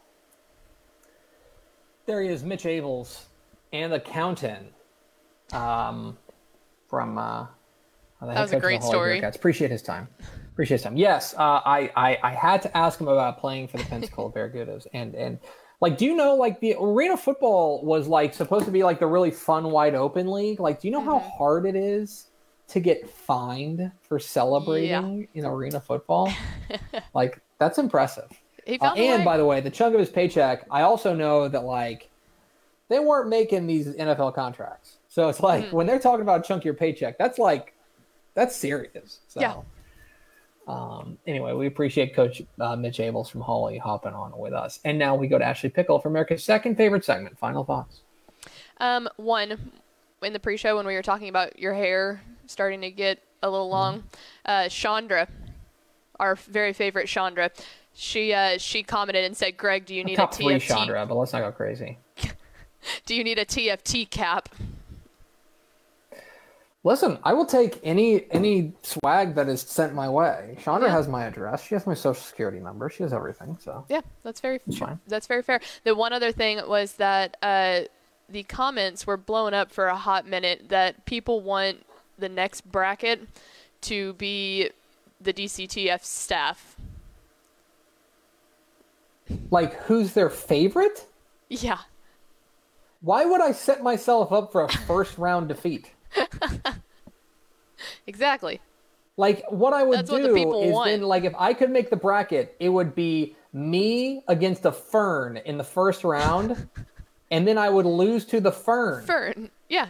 There 2.06 2.22
he 2.22 2.28
is, 2.28 2.44
Mitch 2.44 2.64
Ables, 2.64 3.24
and 3.72 3.92
the 3.92 4.00
Countin 4.00 4.66
um, 5.52 6.18
from. 6.88 7.18
Uh, 7.18 7.46
that 8.20 8.40
was 8.40 8.52
a 8.52 8.60
great 8.60 8.82
story. 8.82 9.20
Bearcats. 9.20 9.36
Appreciate 9.36 9.70
his 9.70 9.82
time. 9.82 10.08
Appreciate 10.52 10.76
his 10.76 10.82
time. 10.82 10.96
Yes, 10.96 11.34
uh, 11.34 11.60
I, 11.64 11.90
I 11.96 12.18
I 12.22 12.30
had 12.30 12.62
to 12.62 12.76
ask 12.76 13.00
him 13.00 13.08
about 13.08 13.38
playing 13.38 13.68
for 13.68 13.78
the 13.78 13.84
Pensacola 13.84 14.30
Barracudas, 14.30 14.86
and 14.92 15.14
and 15.14 15.38
like, 15.84 15.98
do 15.98 16.06
you 16.06 16.16
know 16.16 16.34
like 16.34 16.60
the 16.60 16.74
arena 16.80 17.14
football 17.14 17.84
was 17.84 18.08
like 18.08 18.32
supposed 18.32 18.64
to 18.64 18.70
be 18.70 18.82
like 18.82 18.98
the 18.98 19.06
really 19.06 19.30
fun 19.30 19.70
wide 19.70 19.94
open 19.94 20.32
league? 20.32 20.58
Like, 20.58 20.80
do 20.80 20.88
you 20.88 20.92
know 20.92 21.00
mm-hmm. 21.00 21.10
how 21.10 21.18
hard 21.18 21.66
it 21.66 21.76
is 21.76 22.28
to 22.68 22.80
get 22.80 23.06
fined 23.06 23.92
for 24.00 24.18
celebrating 24.18 25.28
yeah. 25.34 25.40
in 25.40 25.44
arena 25.44 25.78
football? 25.78 26.32
like, 27.14 27.38
that's 27.58 27.76
impressive. 27.76 28.30
Uh, 28.66 28.94
and 28.96 29.26
by 29.26 29.36
the 29.36 29.44
way, 29.44 29.60
the 29.60 29.68
chunk 29.68 29.92
of 29.92 30.00
his 30.00 30.08
paycheck, 30.08 30.64
I 30.70 30.80
also 30.80 31.14
know 31.14 31.48
that 31.48 31.64
like 31.64 32.08
they 32.88 32.98
weren't 32.98 33.28
making 33.28 33.66
these 33.66 33.88
NFL 33.88 34.34
contracts. 34.34 34.96
So 35.08 35.28
it's 35.28 35.40
like 35.40 35.66
mm-hmm. 35.66 35.76
when 35.76 35.86
they're 35.86 35.98
talking 35.98 36.22
about 36.22 36.46
chunk 36.46 36.64
your 36.64 36.72
paycheck, 36.72 37.18
that's 37.18 37.38
like 37.38 37.74
that's 38.32 38.56
serious. 38.56 39.20
So 39.28 39.38
yeah. 39.42 39.56
Um, 40.66 41.18
anyway, 41.26 41.52
we 41.52 41.66
appreciate 41.66 42.14
Coach 42.14 42.42
uh, 42.60 42.76
Mitch 42.76 42.98
Ables 42.98 43.30
from 43.30 43.42
Hawley 43.42 43.78
hopping 43.78 44.14
on 44.14 44.36
with 44.36 44.52
us. 44.52 44.80
And 44.84 44.98
now 44.98 45.14
we 45.14 45.28
go 45.28 45.38
to 45.38 45.44
Ashley 45.44 45.68
Pickle 45.68 45.98
for 45.98 46.08
America's 46.08 46.42
second 46.42 46.76
favorite 46.76 47.04
segment. 47.04 47.38
Final 47.38 47.64
thoughts. 47.64 48.00
Um, 48.78 49.08
one, 49.16 49.72
in 50.22 50.32
the 50.32 50.40
pre-show 50.40 50.76
when 50.76 50.86
we 50.86 50.94
were 50.94 51.02
talking 51.02 51.28
about 51.28 51.58
your 51.58 51.74
hair 51.74 52.22
starting 52.46 52.80
to 52.80 52.90
get 52.90 53.22
a 53.42 53.50
little 53.50 53.68
long, 53.68 53.98
mm-hmm. 53.98 54.06
uh, 54.46 54.68
Chandra, 54.68 55.28
our 56.18 56.34
very 56.36 56.72
favorite 56.72 57.08
Chandra, 57.08 57.50
she 57.92 58.32
uh, 58.32 58.58
she 58.58 58.82
commented 58.82 59.24
and 59.24 59.36
said, 59.36 59.56
"Greg, 59.56 59.86
do 59.86 59.94
you 59.94 60.02
need 60.02 60.16
top 60.16 60.32
a 60.32 60.36
TFT?" 60.36 60.42
Three 60.42 60.60
Chandra, 60.60 61.06
but 61.06 61.14
let's 61.14 61.32
not 61.32 61.40
go 61.40 61.52
crazy. 61.52 61.98
do 63.06 63.14
you 63.14 63.22
need 63.22 63.38
a 63.38 63.44
TFT 63.44 64.10
cap? 64.10 64.48
Listen, 66.86 67.18
I 67.24 67.32
will 67.32 67.46
take 67.46 67.80
any 67.82 68.30
any 68.30 68.74
swag 68.82 69.34
that 69.36 69.48
is 69.48 69.62
sent 69.62 69.94
my 69.94 70.06
way. 70.06 70.58
Chandra 70.62 70.88
yeah. 70.88 70.94
has 70.94 71.08
my 71.08 71.24
address. 71.24 71.64
She 71.64 71.74
has 71.74 71.86
my 71.86 71.94
social 71.94 72.22
security 72.22 72.60
number. 72.60 72.90
She 72.90 73.02
has 73.02 73.12
everything. 73.14 73.56
So 73.58 73.86
yeah, 73.88 74.02
that's 74.22 74.40
very 74.40 74.60
fine. 74.78 75.00
That's 75.08 75.26
very 75.26 75.42
fair. 75.42 75.60
The 75.84 75.94
one 75.94 76.12
other 76.12 76.30
thing 76.30 76.60
was 76.68 76.92
that 76.94 77.38
uh, 77.42 77.82
the 78.28 78.42
comments 78.42 79.06
were 79.06 79.16
blown 79.16 79.54
up 79.54 79.72
for 79.72 79.86
a 79.86 79.96
hot 79.96 80.26
minute 80.26 80.68
that 80.68 81.06
people 81.06 81.40
want 81.40 81.86
the 82.18 82.28
next 82.28 82.70
bracket 82.70 83.28
to 83.82 84.12
be 84.14 84.68
the 85.22 85.32
DCTF 85.32 86.04
staff. 86.04 86.76
Like 89.50 89.72
who's 89.84 90.12
their 90.12 90.28
favorite? 90.28 91.06
Yeah. 91.48 91.78
Why 93.00 93.24
would 93.24 93.40
I 93.40 93.52
set 93.52 93.82
myself 93.82 94.32
up 94.32 94.52
for 94.52 94.64
a 94.64 94.68
first 94.68 95.16
round 95.16 95.48
defeat? 95.48 95.90
exactly. 98.06 98.60
Like 99.16 99.44
what 99.50 99.72
I 99.72 99.82
would 99.82 100.00
That's 100.00 100.10
do 100.10 100.34
is 100.36 100.72
want. 100.72 100.90
then 100.90 101.02
like 101.02 101.24
if 101.24 101.34
I 101.38 101.54
could 101.54 101.70
make 101.70 101.90
the 101.90 101.96
bracket, 101.96 102.56
it 102.58 102.68
would 102.68 102.94
be 102.94 103.36
me 103.52 104.22
against 104.26 104.64
a 104.64 104.72
fern 104.72 105.36
in 105.36 105.56
the 105.56 105.64
first 105.64 106.02
round, 106.02 106.68
and 107.30 107.46
then 107.46 107.56
I 107.56 107.68
would 107.68 107.86
lose 107.86 108.24
to 108.26 108.40
the 108.40 108.50
fern. 108.50 109.04
Fern, 109.04 109.50
yeah, 109.68 109.88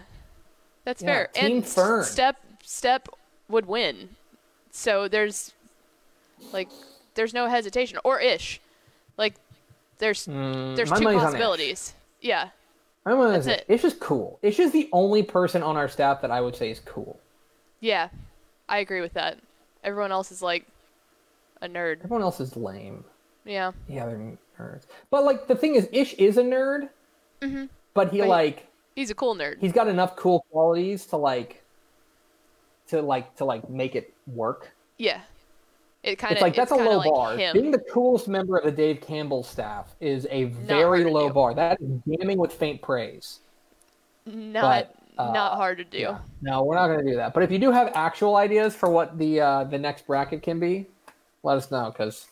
that's 0.85 1.03
yeah, 1.03 1.09
fair. 1.09 1.27
Team 1.29 1.57
and 1.57 1.67
fern. 1.67 2.05
Step 2.05 2.37
step 2.63 3.09
would 3.49 3.67
win. 3.67 4.11
So 4.71 5.09
there's 5.09 5.53
like 6.53 6.69
there's 7.15 7.33
no 7.33 7.49
hesitation 7.49 7.99
or 8.05 8.21
ish. 8.21 8.61
Like 9.17 9.35
there's 9.99 10.27
mm, 10.27 10.77
there's 10.77 10.91
two 10.91 11.05
possibilities. 11.05 11.95
Yeah. 12.21 12.51
I'm 13.07 13.17
gonna 13.17 13.33
That's 13.33 13.45
say, 13.45 13.55
it. 13.57 13.67
It's 13.69 13.83
just 13.83 14.01
cool. 14.01 14.39
It's 14.43 14.57
just 14.57 14.73
the 14.73 14.89
only 14.93 15.23
person 15.23 15.63
on 15.63 15.77
our 15.77 15.89
staff 15.89 16.23
that 16.23 16.31
I 16.31 16.41
would 16.41 16.57
say 16.57 16.71
is 16.71 16.81
cool. 16.81 17.21
Yeah, 17.81 18.09
I 18.69 18.79
agree 18.79 19.01
with 19.01 19.13
that. 19.15 19.39
Everyone 19.83 20.11
else 20.11 20.33
is 20.33 20.41
like 20.41 20.67
a 21.61 21.69
nerd. 21.69 21.99
Everyone 22.05 22.23
else 22.23 22.41
is 22.41 22.57
lame. 22.57 23.05
Yeah. 23.45 23.73
Yeah, 23.89 24.07
they're 24.07 24.39
nerds. 24.59 24.85
But 25.11 25.25
like 25.25 25.47
the 25.47 25.55
thing 25.55 25.75
is, 25.75 25.89
Ish 25.93 26.15
is 26.15 26.39
a 26.39 26.43
nerd. 26.43 26.89
Mm-hmm. 27.43 27.67
But 27.93 28.11
he 28.11 28.21
but 28.21 28.29
like 28.29 28.67
he's 28.97 29.11
a 29.11 29.15
cool 29.15 29.35
nerd. 29.35 29.61
He's 29.61 29.73
got 29.73 29.89
enough 29.89 30.17
cool 30.17 30.47
qualities 30.51 31.05
to 31.07 31.17
like 31.17 31.63
to 32.89 33.03
like 33.03 33.37
to 33.37 33.45
like 33.45 33.69
make 33.69 33.95
it 33.95 34.15
work. 34.27 34.73
Yeah. 34.99 35.21
It 36.05 36.19
kind 36.19 36.37
of 36.37 36.43
like 36.43 36.55
that's 36.55 36.71
a 36.71 36.77
low 36.77 36.99
like 36.99 37.11
bar. 37.11 37.37
Him. 37.37 37.55
Being 37.55 37.71
the 37.71 37.79
coolest 37.79 38.29
member 38.29 38.59
of 38.59 38.65
the 38.65 38.71
Dave 38.71 39.01
Campbell 39.01 39.43
staff 39.43 39.95
is 40.01 40.27
a 40.31 40.45
very 40.45 41.05
low 41.05 41.31
bar. 41.31 41.55
That 41.55 41.81
is 41.81 41.89
damning 42.07 42.37
with 42.37 42.53
faint 42.53 42.83
praise. 42.83 43.41
Not 44.27 44.91
but, 45.17 45.23
uh, 45.23 45.33
not 45.33 45.57
hard 45.57 45.79
to 45.79 45.85
do. 45.85 45.99
Yeah. 45.99 46.19
No, 46.43 46.63
we're 46.63 46.75
not 46.75 46.89
going 46.89 47.05
to 47.05 47.11
do 47.11 47.17
that. 47.17 47.33
But 47.33 47.43
if 47.43 47.51
you 47.51 47.59
do 47.59 47.71
have 47.71 47.91
actual 47.95 48.37
ideas 48.37 48.77
for 48.77 48.91
what 48.91 49.17
the 49.17 49.41
uh, 49.41 49.65
the 49.65 49.79
next 49.79 50.07
bracket 50.07 50.43
can 50.43 50.61
be, 50.61 50.87
let 51.43 51.57
us 51.57 51.71
know 51.71 51.91
because 51.91 52.27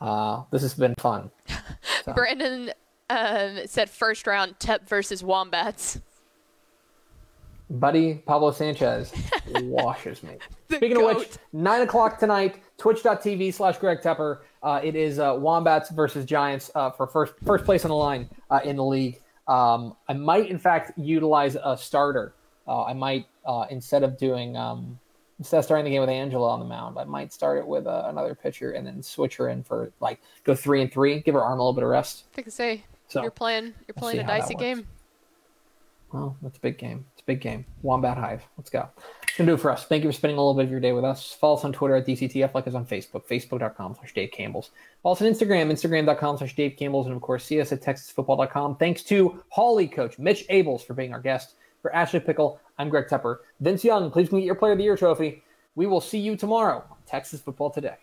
uh, 0.00 0.44
this 0.50 0.62
has 0.62 0.74
been 0.74 0.94
fun. 0.96 1.30
So. 2.04 2.14
Brandon 2.14 2.72
um, 3.10 3.60
said 3.66 3.88
first 3.88 4.26
round 4.26 4.58
Tep 4.58 4.88
versus 4.88 5.22
Wombats 5.22 6.00
buddy 7.72 8.14
Pablo 8.26 8.50
Sanchez 8.50 9.12
washes 9.62 10.22
me. 10.22 10.36
Speaking 10.70 10.94
goat. 10.94 11.10
of 11.10 11.16
which, 11.18 11.30
nine 11.52 11.82
o'clock 11.82 12.18
tonight, 12.18 12.62
twitch.tv 12.78 13.52
slash 13.54 13.78
Greg 13.78 14.00
Tepper. 14.00 14.40
Uh, 14.62 14.80
it 14.82 14.94
is 14.94 15.18
uh, 15.18 15.34
Wombats 15.38 15.90
versus 15.90 16.24
Giants 16.24 16.70
uh, 16.74 16.90
for 16.90 17.06
first 17.06 17.34
first 17.44 17.64
place 17.64 17.84
on 17.84 17.88
the 17.88 17.96
line 17.96 18.28
uh, 18.50 18.60
in 18.64 18.76
the 18.76 18.84
league. 18.84 19.20
Um, 19.48 19.96
I 20.08 20.12
might, 20.12 20.48
in 20.48 20.58
fact, 20.58 20.92
utilize 20.96 21.56
a 21.62 21.76
starter. 21.76 22.34
Uh, 22.68 22.84
I 22.84 22.92
might, 22.92 23.26
uh, 23.44 23.66
instead 23.70 24.04
of 24.04 24.16
doing, 24.16 24.56
um, 24.56 24.98
instead 25.40 25.58
of 25.58 25.64
starting 25.64 25.84
the 25.84 25.90
game 25.90 26.00
with 26.00 26.10
Angela 26.10 26.48
on 26.50 26.60
the 26.60 26.64
mound, 26.64 26.96
I 26.96 27.04
might 27.04 27.32
start 27.32 27.58
it 27.58 27.66
with 27.66 27.86
another 27.86 28.36
pitcher 28.36 28.72
and 28.72 28.86
then 28.86 29.02
switch 29.02 29.36
her 29.36 29.48
in 29.48 29.64
for 29.64 29.90
like 30.00 30.20
go 30.44 30.54
three 30.54 30.80
and 30.80 30.92
three, 30.92 31.20
give 31.20 31.34
her 31.34 31.42
arm 31.42 31.58
a 31.58 31.62
little 31.62 31.72
bit 31.72 31.82
of 31.82 31.90
rest. 31.90 32.24
I 32.38 32.42
can 32.42 32.52
say 32.52 32.84
so, 33.08 33.22
you're 33.22 33.32
playing, 33.32 33.74
you're 33.88 33.94
playing 33.94 34.20
a 34.20 34.26
dicey 34.26 34.54
game. 34.54 34.86
Well, 36.12 36.36
that's 36.42 36.58
a 36.58 36.60
big 36.60 36.78
game. 36.78 37.06
It's 37.12 37.22
a 37.22 37.24
big 37.24 37.40
game. 37.40 37.64
Wombat 37.80 38.18
Hive. 38.18 38.42
Let's 38.58 38.68
go. 38.68 38.86
That's 38.96 39.36
going 39.36 39.46
to 39.46 39.52
do 39.52 39.54
it 39.54 39.60
for 39.60 39.70
us. 39.70 39.84
Thank 39.86 40.04
you 40.04 40.10
for 40.10 40.14
spending 40.14 40.36
a 40.36 40.40
little 40.40 40.54
bit 40.54 40.66
of 40.66 40.70
your 40.70 40.80
day 40.80 40.92
with 40.92 41.04
us. 41.04 41.32
Follow 41.32 41.56
us 41.56 41.64
on 41.64 41.72
Twitter 41.72 41.96
at 41.96 42.06
DCTF, 42.06 42.52
like 42.52 42.66
us 42.66 42.74
on 42.74 42.84
Facebook, 42.84 43.26
facebook.com 43.26 43.94
slash 43.94 44.12
Dave 44.12 44.30
Campbell's. 44.30 44.70
Follow 45.02 45.14
us 45.14 45.22
on 45.22 45.28
Instagram, 45.28 45.72
instagram.com 45.72 46.36
slash 46.36 46.54
Dave 46.54 46.76
Campbell's, 46.78 47.06
and 47.06 47.16
of 47.16 47.22
course, 47.22 47.44
see 47.44 47.60
us 47.60 47.72
at 47.72 47.80
texasfootball.com. 47.80 48.76
Thanks 48.76 49.02
to 49.04 49.42
Hawley 49.48 49.88
coach 49.88 50.18
Mitch 50.18 50.46
Ables 50.48 50.84
for 50.84 50.92
being 50.92 51.14
our 51.14 51.20
guest. 51.20 51.54
For 51.80 51.92
Ashley 51.94 52.20
Pickle, 52.20 52.60
I'm 52.78 52.88
Greg 52.90 53.08
Tepper. 53.08 53.38
Vince 53.60 53.82
Young, 53.82 54.10
please 54.10 54.28
get 54.28 54.44
your 54.44 54.54
Player 54.54 54.72
of 54.72 54.78
the 54.78 54.84
Year 54.84 54.96
trophy. 54.96 55.42
We 55.74 55.86
will 55.86 56.00
see 56.00 56.18
you 56.18 56.36
tomorrow 56.36 56.84
on 56.88 56.96
Texas 57.06 57.40
Football 57.40 57.70
Today. 57.70 57.96